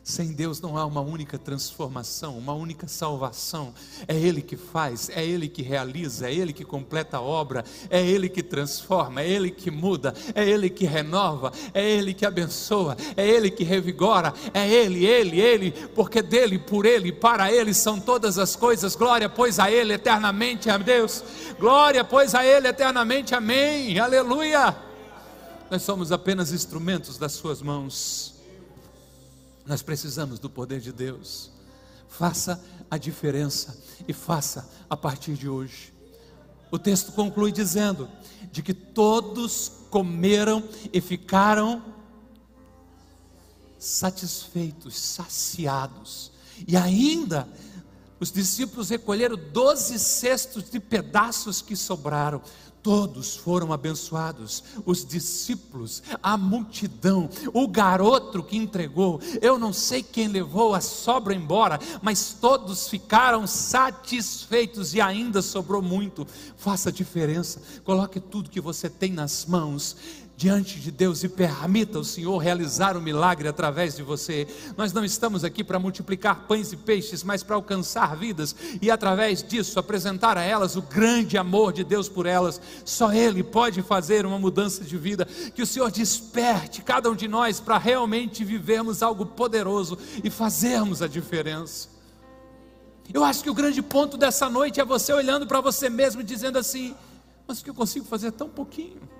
Sem 0.08 0.32
Deus 0.32 0.58
não 0.58 0.78
há 0.78 0.86
uma 0.86 1.02
única 1.02 1.36
transformação, 1.36 2.38
uma 2.38 2.54
única 2.54 2.88
salvação. 2.88 3.74
É 4.08 4.16
Ele 4.16 4.40
que 4.40 4.56
faz, 4.56 5.10
é 5.10 5.22
Ele 5.22 5.50
que 5.50 5.60
realiza, 5.60 6.30
é 6.30 6.34
Ele 6.34 6.54
que 6.54 6.64
completa 6.64 7.18
a 7.18 7.20
obra, 7.20 7.62
é 7.90 8.00
Ele 8.00 8.26
que 8.30 8.42
transforma, 8.42 9.20
é 9.20 9.28
Ele 9.28 9.50
que 9.50 9.70
muda, 9.70 10.14
é 10.34 10.48
Ele 10.48 10.70
que 10.70 10.86
renova, 10.86 11.52
é 11.74 11.86
Ele 11.86 12.14
que 12.14 12.24
abençoa, 12.24 12.96
é 13.18 13.28
Ele 13.28 13.50
que 13.50 13.62
revigora, 13.62 14.32
é 14.54 14.66
Ele, 14.66 15.04
Ele, 15.04 15.38
Ele, 15.42 15.72
porque 15.94 16.22
dele, 16.22 16.58
por 16.58 16.86
Ele, 16.86 17.12
para 17.12 17.52
Ele 17.52 17.74
são 17.74 18.00
todas 18.00 18.38
as 18.38 18.56
coisas. 18.56 18.96
Glória, 18.96 19.28
pois, 19.28 19.58
a 19.58 19.70
Ele 19.70 19.92
eternamente, 19.92 20.70
a 20.70 20.78
Deus. 20.78 21.22
Glória, 21.60 22.02
pois, 22.02 22.34
a 22.34 22.42
Ele 22.46 22.66
eternamente, 22.66 23.34
amém. 23.34 23.98
Aleluia. 23.98 24.74
Nós 25.70 25.82
somos 25.82 26.10
apenas 26.10 26.50
instrumentos 26.50 27.18
das 27.18 27.32
Suas 27.32 27.60
mãos. 27.60 28.37
Nós 29.68 29.82
precisamos 29.82 30.38
do 30.38 30.48
poder 30.48 30.80
de 30.80 30.90
Deus. 30.90 31.52
Faça 32.08 32.64
a 32.90 32.96
diferença 32.96 33.78
e 34.08 34.14
faça 34.14 34.66
a 34.88 34.96
partir 34.96 35.34
de 35.34 35.46
hoje. 35.46 35.92
O 36.70 36.78
texto 36.78 37.12
conclui 37.12 37.52
dizendo: 37.52 38.08
de 38.50 38.62
que 38.62 38.72
todos 38.72 39.70
comeram 39.90 40.66
e 40.90 41.02
ficaram 41.02 41.84
satisfeitos, 43.78 44.98
saciados, 44.98 46.32
e 46.66 46.74
ainda 46.74 47.46
Os 48.20 48.32
discípulos 48.32 48.90
recolheram 48.90 49.36
doze 49.52 49.98
cestos 49.98 50.70
de 50.70 50.80
pedaços 50.80 51.62
que 51.62 51.76
sobraram. 51.76 52.42
Todos 52.82 53.36
foram 53.36 53.72
abençoados, 53.72 54.62
os 54.86 55.04
discípulos, 55.04 56.02
a 56.22 56.36
multidão, 56.36 57.28
o 57.52 57.66
garoto 57.66 58.42
que 58.42 58.56
entregou. 58.56 59.20
Eu 59.42 59.58
não 59.58 59.72
sei 59.72 60.02
quem 60.02 60.28
levou 60.28 60.74
a 60.74 60.80
sobra 60.80 61.34
embora, 61.34 61.78
mas 62.00 62.36
todos 62.40 62.88
ficaram 62.88 63.46
satisfeitos 63.46 64.94
e 64.94 65.00
ainda 65.00 65.42
sobrou 65.42 65.82
muito. 65.82 66.26
Faça 66.56 66.90
diferença, 66.90 67.60
coloque 67.84 68.20
tudo 68.20 68.48
que 68.48 68.60
você 68.60 68.88
tem 68.88 69.12
nas 69.12 69.44
mãos 69.44 69.96
diante 70.38 70.78
de 70.78 70.92
Deus 70.92 71.24
e 71.24 71.28
permita 71.28 71.98
o 71.98 72.04
Senhor 72.04 72.38
realizar 72.38 72.96
o 72.96 73.02
milagre 73.02 73.48
através 73.48 73.96
de 73.96 74.04
você. 74.04 74.46
Nós 74.76 74.92
não 74.92 75.04
estamos 75.04 75.42
aqui 75.42 75.64
para 75.64 75.80
multiplicar 75.80 76.46
pães 76.46 76.72
e 76.72 76.76
peixes, 76.76 77.24
mas 77.24 77.42
para 77.42 77.56
alcançar 77.56 78.16
vidas 78.16 78.54
e 78.80 78.88
através 78.88 79.42
disso 79.42 79.80
apresentar 79.80 80.38
a 80.38 80.44
elas 80.44 80.76
o 80.76 80.82
grande 80.82 81.36
amor 81.36 81.72
de 81.72 81.82
Deus 81.82 82.08
por 82.08 82.24
elas. 82.24 82.60
Só 82.84 83.12
Ele 83.12 83.42
pode 83.42 83.82
fazer 83.82 84.24
uma 84.24 84.38
mudança 84.38 84.84
de 84.84 84.96
vida. 84.96 85.24
Que 85.24 85.60
o 85.60 85.66
Senhor 85.66 85.90
desperte 85.90 86.82
cada 86.82 87.10
um 87.10 87.16
de 87.16 87.26
nós 87.26 87.58
para 87.58 87.76
realmente 87.76 88.44
vivermos 88.44 89.02
algo 89.02 89.26
poderoso 89.26 89.98
e 90.22 90.30
fazermos 90.30 91.02
a 91.02 91.08
diferença. 91.08 91.88
Eu 93.12 93.24
acho 93.24 93.42
que 93.42 93.50
o 93.50 93.54
grande 93.54 93.82
ponto 93.82 94.16
dessa 94.16 94.48
noite 94.48 94.80
é 94.80 94.84
você 94.84 95.12
olhando 95.12 95.48
para 95.48 95.60
você 95.60 95.90
mesmo 95.90 96.20
e 96.20 96.24
dizendo 96.24 96.60
assim: 96.60 96.94
mas 97.44 97.58
o 97.58 97.64
que 97.64 97.70
eu 97.70 97.74
consigo 97.74 98.06
fazer 98.06 98.28
é 98.28 98.30
tão 98.30 98.48
pouquinho 98.48 99.17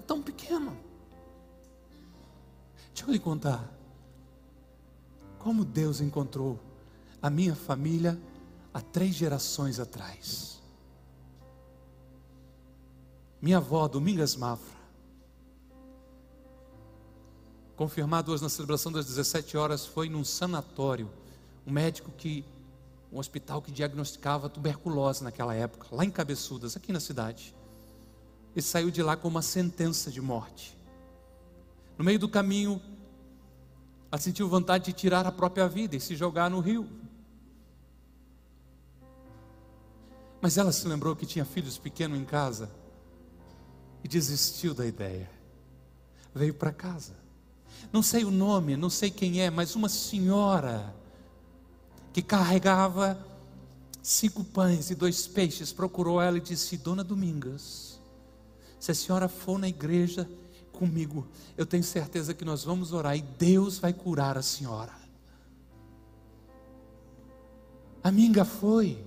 é 0.00 0.02
tão 0.02 0.20
pequeno. 0.20 0.76
Deixa 2.92 3.08
eu 3.08 3.12
lhe 3.12 3.18
contar. 3.18 3.70
Como 5.38 5.64
Deus 5.64 6.00
encontrou 6.00 6.58
a 7.22 7.30
minha 7.30 7.54
família 7.54 8.20
há 8.74 8.80
três 8.80 9.14
gerações 9.14 9.78
atrás. 9.78 10.60
Minha 13.40 13.58
avó, 13.58 13.88
Domingas 13.88 14.36
Mafra, 14.36 14.78
confirmado 17.74 18.32
hoje 18.32 18.42
na 18.42 18.50
celebração 18.50 18.92
das 18.92 19.06
17 19.06 19.56
horas, 19.56 19.86
foi 19.86 20.10
num 20.10 20.24
sanatório, 20.24 21.10
um 21.66 21.72
médico 21.72 22.10
que, 22.10 22.44
um 23.10 23.18
hospital 23.18 23.62
que 23.62 23.72
diagnosticava 23.72 24.50
tuberculose 24.50 25.24
naquela 25.24 25.54
época, 25.54 25.86
lá 25.90 26.04
em 26.04 26.10
Cabeçudas, 26.10 26.76
aqui 26.76 26.92
na 26.92 27.00
cidade 27.00 27.54
e 28.54 28.62
saiu 28.62 28.90
de 28.90 29.02
lá 29.02 29.16
com 29.16 29.28
uma 29.28 29.42
sentença 29.42 30.10
de 30.10 30.20
morte. 30.20 30.76
No 31.96 32.04
meio 32.04 32.18
do 32.18 32.28
caminho, 32.28 32.80
ela 34.10 34.20
sentiu 34.20 34.48
vontade 34.48 34.86
de 34.86 34.92
tirar 34.92 35.26
a 35.26 35.32
própria 35.32 35.68
vida 35.68 35.94
e 35.96 36.00
se 36.00 36.16
jogar 36.16 36.50
no 36.50 36.60
rio. 36.60 36.88
Mas 40.40 40.56
ela 40.56 40.72
se 40.72 40.86
lembrou 40.88 41.14
que 41.14 41.26
tinha 41.26 41.44
filhos 41.44 41.78
pequenos 41.78 42.18
em 42.18 42.24
casa 42.24 42.70
e 44.02 44.08
desistiu 44.08 44.74
da 44.74 44.86
ideia. 44.86 45.30
Veio 46.34 46.54
para 46.54 46.72
casa. 46.72 47.14
Não 47.92 48.02
sei 48.02 48.24
o 48.24 48.30
nome, 48.30 48.76
não 48.76 48.90
sei 48.90 49.10
quem 49.10 49.42
é, 49.42 49.50
mas 49.50 49.74
uma 49.74 49.88
senhora 49.88 50.94
que 52.12 52.22
carregava 52.22 53.18
cinco 54.02 54.42
pães 54.42 54.90
e 54.90 54.94
dois 54.94 55.26
peixes 55.26 55.72
procurou 55.72 56.20
ela 56.20 56.38
e 56.38 56.40
disse: 56.40 56.76
Dona 56.76 57.04
Domingas, 57.04 57.89
se 58.80 58.90
a 58.90 58.94
senhora 58.94 59.28
for 59.28 59.58
na 59.58 59.68
igreja 59.68 60.28
comigo, 60.72 61.28
eu 61.56 61.66
tenho 61.66 61.84
certeza 61.84 62.32
que 62.32 62.44
nós 62.44 62.64
vamos 62.64 62.94
orar 62.94 63.14
e 63.14 63.20
Deus 63.20 63.78
vai 63.78 63.92
curar 63.92 64.38
a 64.38 64.42
senhora. 64.42 64.92
A 68.02 68.10
minga 68.10 68.46
foi, 68.46 69.04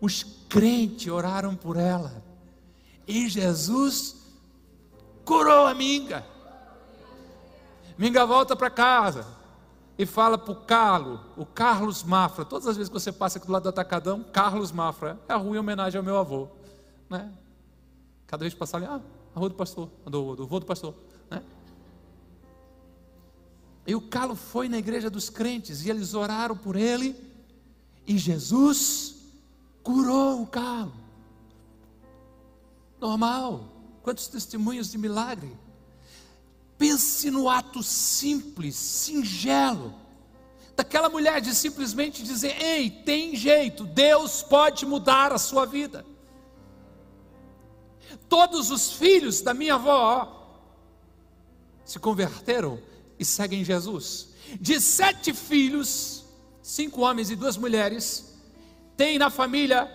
os 0.00 0.24
crentes 0.48 1.06
oraram 1.06 1.54
por 1.54 1.76
ela, 1.76 2.24
e 3.06 3.28
Jesus 3.28 4.16
curou 5.24 5.66
a 5.66 5.74
minga. 5.74 6.26
Minga 7.96 8.26
volta 8.26 8.56
para 8.56 8.68
casa 8.68 9.24
e 9.96 10.04
fala 10.04 10.36
para 10.36 10.52
o 10.52 10.56
Carlos, 10.56 11.20
o 11.36 11.46
Carlos 11.46 12.02
Mafra. 12.02 12.44
Todas 12.44 12.66
as 12.66 12.76
vezes 12.76 12.88
que 12.88 12.98
você 12.98 13.12
passa 13.12 13.38
aqui 13.38 13.46
do 13.46 13.52
lado 13.52 13.62
do 13.62 13.68
Atacadão, 13.68 14.24
Carlos 14.24 14.72
Mafra, 14.72 15.18
é 15.28 15.32
a 15.32 15.36
rua 15.36 15.56
em 15.56 15.58
homenagem 15.60 15.98
ao 15.98 16.04
meu 16.04 16.16
avô. 16.16 16.48
Né? 17.08 17.32
Cada 18.28 18.44
vez 18.44 18.52
que 18.52 18.60
passar 18.60 18.76
ali, 18.76 18.86
ah, 18.86 19.00
a 19.34 19.38
rua 19.38 19.48
do 19.48 19.54
pastor, 19.54 19.88
do, 20.04 20.36
do 20.36 20.46
vô 20.46 20.60
do 20.60 20.66
pastor. 20.66 20.94
Né? 21.30 21.42
E 23.86 23.94
o 23.94 24.02
Calo 24.02 24.36
foi 24.36 24.68
na 24.68 24.76
igreja 24.76 25.08
dos 25.08 25.30
crentes 25.30 25.84
e 25.84 25.90
eles 25.90 26.12
oraram 26.12 26.54
por 26.54 26.76
ele. 26.76 27.16
E 28.06 28.18
Jesus 28.18 29.16
curou 29.82 30.42
o 30.42 30.46
Calo. 30.46 30.92
Normal. 33.00 33.72
Quantos 34.02 34.28
testemunhos 34.28 34.90
de 34.90 34.98
milagre. 34.98 35.56
Pense 36.76 37.30
no 37.30 37.48
ato 37.48 37.82
simples, 37.82 38.76
singelo, 38.76 39.94
daquela 40.76 41.08
mulher 41.08 41.40
de 41.40 41.54
simplesmente 41.54 42.22
dizer: 42.22 42.62
Ei, 42.62 42.88
tem 42.90 43.34
jeito, 43.34 43.84
Deus 43.84 44.42
pode 44.42 44.86
mudar 44.86 45.32
a 45.32 45.38
sua 45.38 45.66
vida. 45.66 46.06
Todos 48.28 48.70
os 48.70 48.92
filhos 48.92 49.40
da 49.40 49.54
minha 49.54 49.74
avó 49.74 50.34
se 51.84 51.98
converteram 51.98 52.78
e 53.18 53.24
seguem 53.24 53.64
Jesus. 53.64 54.28
De 54.60 54.80
sete 54.80 55.32
filhos, 55.32 56.24
cinco 56.62 57.02
homens 57.02 57.30
e 57.30 57.36
duas 57.36 57.56
mulheres, 57.56 58.34
tem 58.96 59.18
na 59.18 59.30
família 59.30 59.90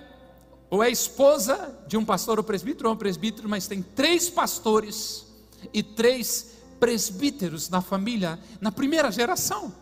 ou 0.69 0.83
é 0.83 0.89
esposa 0.89 1.77
de 1.87 1.95
um 1.97 2.03
pastor 2.03 2.39
ou 2.39 2.43
presbítero, 2.43 2.89
ou 2.89 2.95
um 2.95 2.97
presbítero, 2.97 3.47
mas 3.47 3.67
tem 3.67 3.81
três 3.81 4.29
pastores 4.29 5.25
e 5.71 5.83
três 5.83 6.53
presbíteros 6.79 7.69
na 7.69 7.81
família, 7.81 8.39
na 8.59 8.71
primeira 8.71 9.11
geração. 9.11 9.73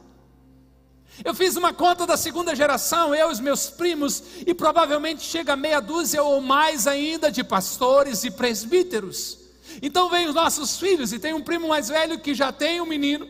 Eu 1.23 1.33
fiz 1.35 1.55
uma 1.55 1.73
conta 1.73 2.05
da 2.05 2.17
segunda 2.17 2.55
geração, 2.55 3.13
eu 3.13 3.29
e 3.29 3.31
os 3.31 3.39
meus 3.39 3.69
primos, 3.69 4.23
e 4.45 4.53
provavelmente 4.53 5.23
chega 5.23 5.55
meia 5.55 5.79
dúzia 5.79 6.23
ou 6.23 6.41
mais 6.41 6.87
ainda 6.87 7.31
de 7.31 7.43
pastores 7.43 8.23
e 8.23 8.31
presbíteros. 8.31 9.37
Então 9.81 10.09
vem 10.09 10.27
os 10.27 10.35
nossos 10.35 10.77
filhos, 10.79 11.13
e 11.13 11.19
tem 11.19 11.33
um 11.33 11.41
primo 11.41 11.67
mais 11.67 11.89
velho 11.89 12.19
que 12.19 12.33
já 12.33 12.51
tem 12.51 12.81
um 12.81 12.85
menino. 12.85 13.27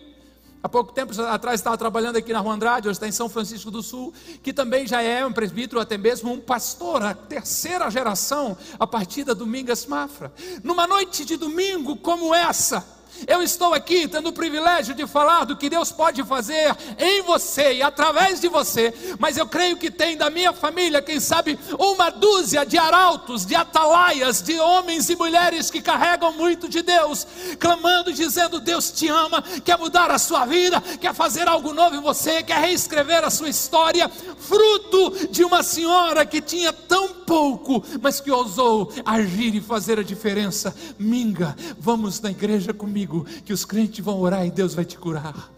Há 0.63 0.69
pouco 0.69 0.93
tempo 0.93 1.19
atrás 1.23 1.59
estava 1.59 1.75
trabalhando 1.75 2.17
aqui 2.17 2.31
na 2.31 2.39
Rua 2.39 2.53
Andrade, 2.53 2.87
hoje 2.87 2.95
está 2.95 3.07
em 3.07 3.11
São 3.11 3.27
Francisco 3.27 3.71
do 3.71 3.81
Sul, 3.81 4.13
que 4.43 4.53
também 4.53 4.85
já 4.85 5.01
é 5.01 5.25
um 5.25 5.33
presbítero, 5.33 5.81
até 5.81 5.97
mesmo 5.97 6.31
um 6.31 6.39
pastor, 6.39 7.01
a 7.01 7.15
terceira 7.15 7.89
geração, 7.89 8.55
a 8.79 8.85
partir 8.85 9.23
da 9.23 9.33
Domingas 9.33 9.87
Mafra. 9.87 10.31
Numa 10.63 10.85
noite 10.85 11.25
de 11.25 11.35
domingo 11.35 11.97
como 11.97 12.33
essa, 12.33 12.85
eu 13.27 13.41
estou 13.41 13.73
aqui 13.73 14.07
tendo 14.07 14.29
o 14.29 14.33
privilégio 14.33 14.93
de 14.93 15.05
falar 15.07 15.45
do 15.45 15.55
que 15.55 15.69
Deus 15.69 15.91
pode 15.91 16.23
fazer 16.23 16.75
em 16.97 17.21
você 17.21 17.73
e 17.73 17.81
através 17.83 18.39
de 18.39 18.47
você, 18.47 18.93
mas 19.19 19.37
eu 19.37 19.47
creio 19.47 19.77
que 19.77 19.91
tem 19.91 20.17
da 20.17 20.29
minha 20.29 20.53
família, 20.53 21.01
quem 21.01 21.19
sabe, 21.19 21.59
uma 21.77 22.09
dúzia 22.09 22.65
de 22.65 22.77
arautos, 22.77 23.45
de 23.45 23.55
atalaias, 23.55 24.41
de 24.41 24.59
homens 24.59 25.09
e 25.09 25.15
mulheres 25.15 25.69
que 25.69 25.81
carregam 25.81 26.33
muito 26.33 26.67
de 26.67 26.81
Deus, 26.81 27.27
clamando, 27.59 28.11
dizendo: 28.13 28.59
Deus 28.59 28.91
te 28.91 29.07
ama, 29.07 29.43
quer 29.63 29.77
mudar 29.77 30.11
a 30.11 30.19
sua 30.19 30.45
vida, 30.45 30.81
quer 30.99 31.13
fazer 31.13 31.47
algo 31.47 31.73
novo 31.73 31.95
em 31.95 32.01
você, 32.01 32.43
quer 32.43 32.59
reescrever 32.59 33.23
a 33.23 33.29
sua 33.29 33.49
história, 33.49 34.09
fruto 34.37 35.27
de 35.29 35.43
uma 35.43 35.63
senhora 35.63 36.25
que 36.25 36.41
tinha 36.41 36.73
tão 36.73 37.20
pouco, 37.31 37.81
mas 38.01 38.19
que 38.19 38.29
ousou 38.29 38.91
agir 39.05 39.55
e 39.55 39.61
fazer 39.61 39.97
a 39.97 40.03
diferença. 40.03 40.75
Minga, 40.99 41.55
vamos 41.79 42.19
na 42.19 42.29
igreja 42.29 42.73
comigo 42.73 43.23
que 43.45 43.53
os 43.53 43.63
crentes 43.63 44.03
vão 44.03 44.19
orar 44.19 44.45
e 44.45 44.51
Deus 44.51 44.73
vai 44.73 44.83
te 44.83 44.97
curar. 44.97 45.49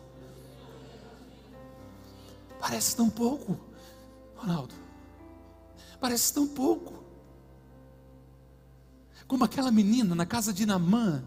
Parece 2.60 2.96
tão 2.96 3.10
pouco, 3.10 3.58
Ronaldo. 4.36 4.76
Parece 6.00 6.32
tão 6.32 6.48
pouco. 6.48 7.04
Como 9.28 9.44
aquela 9.44 9.72
menina 9.72 10.14
na 10.14 10.28
casa 10.28 10.54
de 10.54 10.68
Namã, 10.68 11.24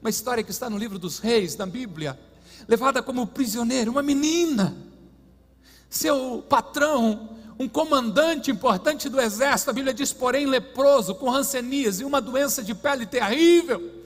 uma 0.00 0.08
história 0.08 0.42
que 0.42 0.50
está 0.50 0.70
no 0.70 0.78
livro 0.78 0.98
dos 0.98 1.18
reis, 1.18 1.54
da 1.54 1.66
Bíblia, 1.66 2.18
levada 2.66 3.02
como 3.02 3.26
prisioneira, 3.26 3.90
uma 3.90 4.02
menina. 4.02 4.74
Seu 5.90 6.42
patrão, 6.48 7.36
um 7.60 7.68
comandante 7.68 8.50
importante 8.50 9.08
do 9.08 9.20
exército, 9.20 9.70
a 9.70 9.74
Bíblia 9.74 9.94
diz, 9.94 10.12
porém, 10.12 10.46
leproso, 10.46 11.14
com 11.14 11.30
rancenias 11.30 12.00
e 12.00 12.04
uma 12.04 12.20
doença 12.20 12.62
de 12.62 12.74
pele 12.74 13.06
terrível 13.06 14.00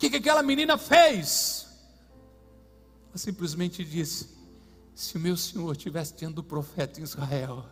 que, 0.00 0.08
que 0.08 0.16
aquela 0.16 0.42
menina 0.42 0.78
fez? 0.78 1.66
Ela 3.10 3.18
simplesmente 3.18 3.84
disse: 3.84 4.30
Se 4.94 5.16
o 5.16 5.20
meu 5.20 5.36
senhor 5.36 5.70
estivesse 5.72 6.14
diante 6.14 6.36
do 6.36 6.42
profeta 6.42 6.98
em 6.98 7.02
Israel, 7.02 7.66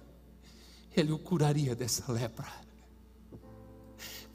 ele 0.94 1.10
o 1.10 1.18
curaria 1.18 1.74
dessa 1.74 2.12
lepra. 2.12 2.46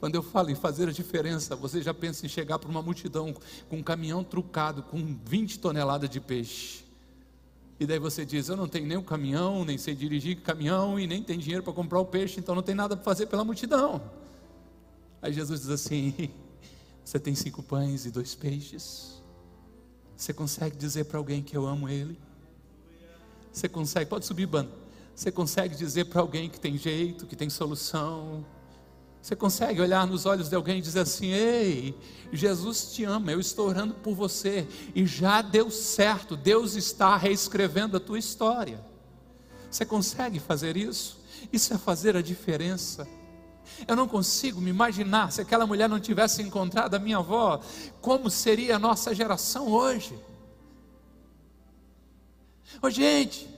Quando 0.00 0.16
eu 0.16 0.24
falo 0.24 0.50
em 0.50 0.56
fazer 0.56 0.88
a 0.88 0.92
diferença, 0.92 1.54
você 1.54 1.80
já 1.80 1.94
pensa 1.94 2.26
em 2.26 2.28
chegar 2.28 2.58
para 2.58 2.68
uma 2.68 2.82
multidão 2.82 3.32
com 3.70 3.76
um 3.76 3.82
caminhão 3.82 4.24
trucado 4.24 4.82
com 4.82 5.16
20 5.24 5.60
toneladas 5.60 6.10
de 6.10 6.20
peixe. 6.20 6.83
E 7.78 7.86
daí 7.86 7.98
você 7.98 8.24
diz: 8.24 8.48
Eu 8.48 8.56
não 8.56 8.68
tenho 8.68 8.86
nem 8.86 8.96
o 8.96 9.02
caminhão, 9.02 9.64
nem 9.64 9.76
sei 9.76 9.94
dirigir 9.94 10.40
caminhão 10.40 10.98
e 10.98 11.06
nem 11.06 11.22
tem 11.22 11.38
dinheiro 11.38 11.62
para 11.62 11.72
comprar 11.72 12.00
o 12.00 12.06
peixe, 12.06 12.38
então 12.38 12.54
não 12.54 12.62
tem 12.62 12.74
nada 12.74 12.96
para 12.96 13.04
fazer 13.04 13.26
pela 13.26 13.44
multidão. 13.44 14.00
Aí 15.20 15.32
Jesus 15.32 15.62
diz 15.62 15.70
assim: 15.70 16.30
Você 17.04 17.18
tem 17.18 17.34
cinco 17.34 17.62
pães 17.62 18.06
e 18.06 18.10
dois 18.10 18.34
peixes. 18.34 19.22
Você 20.16 20.32
consegue 20.32 20.76
dizer 20.76 21.04
para 21.04 21.18
alguém 21.18 21.42
que 21.42 21.56
eu 21.56 21.66
amo 21.66 21.88
ele? 21.88 22.18
Você 23.52 23.68
consegue, 23.68 24.08
pode 24.08 24.24
subir, 24.24 24.46
bando. 24.46 24.70
Você 25.14 25.30
consegue 25.30 25.76
dizer 25.76 26.06
para 26.06 26.20
alguém 26.20 26.48
que 26.48 26.58
tem 26.58 26.76
jeito, 26.76 27.26
que 27.26 27.36
tem 27.36 27.48
solução, 27.48 28.44
você 29.24 29.34
consegue 29.34 29.80
olhar 29.80 30.06
nos 30.06 30.26
olhos 30.26 30.50
de 30.50 30.54
alguém 30.54 30.80
e 30.80 30.82
dizer 30.82 31.00
assim: 31.00 31.28
Ei, 31.28 31.98
Jesus 32.30 32.92
te 32.92 33.04
ama, 33.04 33.32
eu 33.32 33.40
estou 33.40 33.66
orando 33.66 33.94
por 33.94 34.14
você, 34.14 34.68
e 34.94 35.06
já 35.06 35.40
deu 35.40 35.70
certo, 35.70 36.36
Deus 36.36 36.74
está 36.74 37.16
reescrevendo 37.16 37.96
a 37.96 38.00
tua 38.00 38.18
história. 38.18 38.84
Você 39.70 39.86
consegue 39.86 40.38
fazer 40.38 40.76
isso? 40.76 41.18
Isso 41.50 41.72
é 41.72 41.78
fazer 41.78 42.18
a 42.18 42.20
diferença. 42.20 43.08
Eu 43.88 43.96
não 43.96 44.06
consigo 44.06 44.60
me 44.60 44.68
imaginar 44.68 45.32
se 45.32 45.40
aquela 45.40 45.66
mulher 45.66 45.88
não 45.88 45.98
tivesse 45.98 46.42
encontrado 46.42 46.94
a 46.94 46.98
minha 46.98 47.16
avó, 47.16 47.62
como 48.02 48.28
seria 48.28 48.76
a 48.76 48.78
nossa 48.78 49.14
geração 49.14 49.68
hoje. 49.68 50.18
Ô 52.82 52.90
gente, 52.90 53.48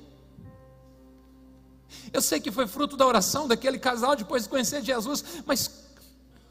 eu 2.13 2.23
sei 2.23 2.41
que 2.41 2.51
foi 2.51 2.67
fruto 2.67 2.97
da 2.97 3.07
oração 3.07 3.47
daquele 3.49 3.79
casal 3.79 4.17
depois 4.17 4.45
de 4.45 4.49
conhecer 4.49 4.83
Jesus, 4.83 5.25
mas 5.45 5.71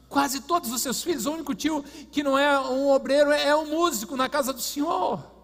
quase 0.08 0.40
todos 0.40 0.70
os 0.72 0.80
seus 0.82 1.02
filhos, 1.02 1.26
o 1.26 1.32
único 1.32 1.54
tio 1.54 1.84
que 2.10 2.22
não 2.22 2.38
é 2.38 2.58
um 2.60 2.88
obreiro 2.88 3.30
é 3.30 3.54
um 3.56 3.66
músico 3.66 4.16
na 4.16 4.28
casa 4.28 4.52
do 4.52 4.60
Senhor. 4.60 5.36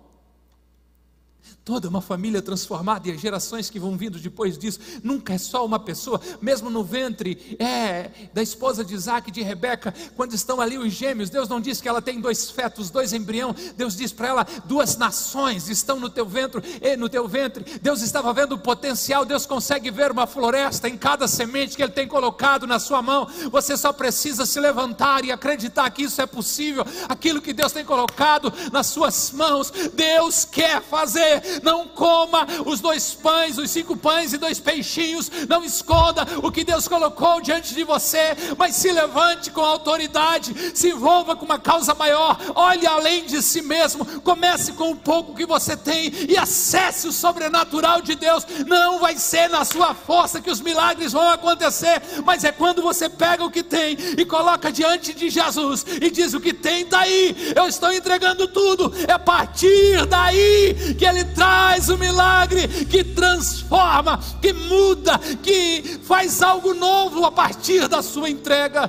Toda 1.64 1.88
uma 1.88 2.00
família 2.00 2.42
transformada 2.42 3.08
e 3.08 3.12
as 3.12 3.20
gerações 3.20 3.70
que 3.70 3.78
vão 3.78 3.96
vindo 3.96 4.18
depois 4.18 4.58
disso, 4.58 4.80
nunca 5.00 5.34
é 5.34 5.38
só 5.38 5.64
uma 5.64 5.78
pessoa, 5.78 6.20
mesmo 6.40 6.68
no 6.68 6.82
ventre 6.82 7.56
é, 7.56 8.10
da 8.34 8.42
esposa 8.42 8.84
de 8.84 8.94
Isaac 8.94 9.28
e 9.28 9.32
de 9.32 9.42
Rebeca, 9.42 9.94
quando 10.16 10.34
estão 10.34 10.60
ali 10.60 10.76
os 10.76 10.92
gêmeos, 10.92 11.30
Deus 11.30 11.48
não 11.48 11.60
diz 11.60 11.80
que 11.80 11.88
ela 11.88 12.02
tem 12.02 12.20
dois 12.20 12.50
fetos, 12.50 12.90
dois 12.90 13.12
embrião, 13.12 13.54
Deus 13.76 13.94
diz 13.94 14.12
para 14.12 14.26
ela: 14.26 14.46
duas 14.64 14.96
nações 14.96 15.68
estão 15.68 16.00
no 16.00 16.10
teu 16.10 16.26
ventre, 16.26 16.60
no 16.98 17.08
teu 17.08 17.28
ventre. 17.28 17.64
Deus 17.80 18.02
estava 18.02 18.32
vendo 18.32 18.56
o 18.56 18.58
potencial, 18.58 19.24
Deus 19.24 19.46
consegue 19.46 19.88
ver 19.88 20.10
uma 20.10 20.26
floresta 20.26 20.88
em 20.88 20.98
cada 20.98 21.28
semente 21.28 21.76
que 21.76 21.82
Ele 21.84 21.92
tem 21.92 22.08
colocado 22.08 22.66
na 22.66 22.80
sua 22.80 23.00
mão. 23.00 23.28
Você 23.52 23.76
só 23.76 23.92
precisa 23.92 24.44
se 24.46 24.58
levantar 24.58 25.24
e 25.24 25.30
acreditar 25.30 25.88
que 25.90 26.02
isso 26.02 26.20
é 26.20 26.26
possível, 26.26 26.84
aquilo 27.08 27.40
que 27.40 27.52
Deus 27.52 27.70
tem 27.70 27.84
colocado 27.84 28.52
nas 28.72 28.88
suas 28.88 29.30
mãos, 29.30 29.72
Deus 29.94 30.44
quer 30.44 30.82
fazer 30.82 31.51
não 31.62 31.86
coma 31.86 32.46
os 32.66 32.80
dois 32.80 33.14
pães, 33.14 33.58
os 33.58 33.70
cinco 33.70 33.96
pães 33.96 34.32
e 34.32 34.38
dois 34.38 34.60
peixinhos, 34.60 35.30
não 35.48 35.64
esconda 35.64 36.26
o 36.42 36.50
que 36.50 36.64
Deus 36.64 36.88
colocou 36.88 37.40
diante 37.40 37.74
de 37.74 37.84
você, 37.84 38.36
mas 38.56 38.76
se 38.76 38.90
levante 38.90 39.50
com 39.50 39.60
autoridade, 39.60 40.72
se 40.74 40.88
envolva 40.90 41.36
com 41.36 41.44
uma 41.44 41.58
causa 41.58 41.94
maior, 41.94 42.38
olhe 42.54 42.86
além 42.86 43.24
de 43.24 43.42
si 43.42 43.62
mesmo, 43.62 44.04
comece 44.22 44.72
com 44.72 44.90
o 44.90 44.96
pouco 44.96 45.34
que 45.34 45.46
você 45.46 45.76
tem 45.76 46.12
e 46.28 46.36
acesse 46.36 47.08
o 47.08 47.12
sobrenatural 47.12 48.00
de 48.00 48.14
Deus. 48.14 48.46
Não 48.66 48.98
vai 48.98 49.16
ser 49.16 49.48
na 49.48 49.64
sua 49.64 49.94
força 49.94 50.40
que 50.40 50.50
os 50.50 50.60
milagres 50.60 51.12
vão 51.12 51.28
acontecer, 51.28 52.02
mas 52.24 52.44
é 52.44 52.52
quando 52.52 52.82
você 52.82 53.08
pega 53.08 53.44
o 53.44 53.50
que 53.50 53.62
tem 53.62 53.96
e 54.16 54.24
coloca 54.24 54.70
diante 54.70 55.12
de 55.12 55.30
Jesus 55.30 55.84
e 56.00 56.10
diz: 56.10 56.34
O 56.34 56.40
que 56.40 56.52
tem 56.52 56.82
está 56.82 57.00
aí, 57.00 57.52
eu 57.54 57.66
estou 57.66 57.92
entregando 57.92 58.46
tudo, 58.48 58.92
é 59.06 59.12
a 59.12 59.18
partir 59.18 60.06
daí 60.06 60.94
que 60.98 61.04
Ele 61.04 61.24
traz 61.42 61.88
o 61.88 61.98
milagre 61.98 62.68
que 62.68 63.02
transforma, 63.02 64.20
que 64.40 64.52
muda, 64.52 65.18
que 65.42 66.00
faz 66.04 66.40
algo 66.40 66.72
novo 66.72 67.24
a 67.24 67.32
partir 67.32 67.88
da 67.88 68.00
sua 68.00 68.30
entrega. 68.30 68.88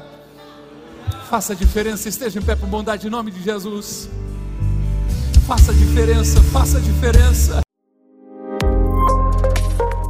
Faça 1.27 1.53
a 1.53 1.55
diferença, 1.55 2.07
esteja 2.07 2.37
em 2.37 2.43
pé 2.43 2.55
por 2.55 2.69
bondade 2.69 3.07
em 3.07 3.09
nome 3.09 3.31
de 3.31 3.41
Jesus. 3.41 4.07
Faça 5.47 5.71
a 5.71 5.73
diferença, 5.73 6.43
faça 6.43 6.77
a 6.77 6.81
diferença. 6.81 7.63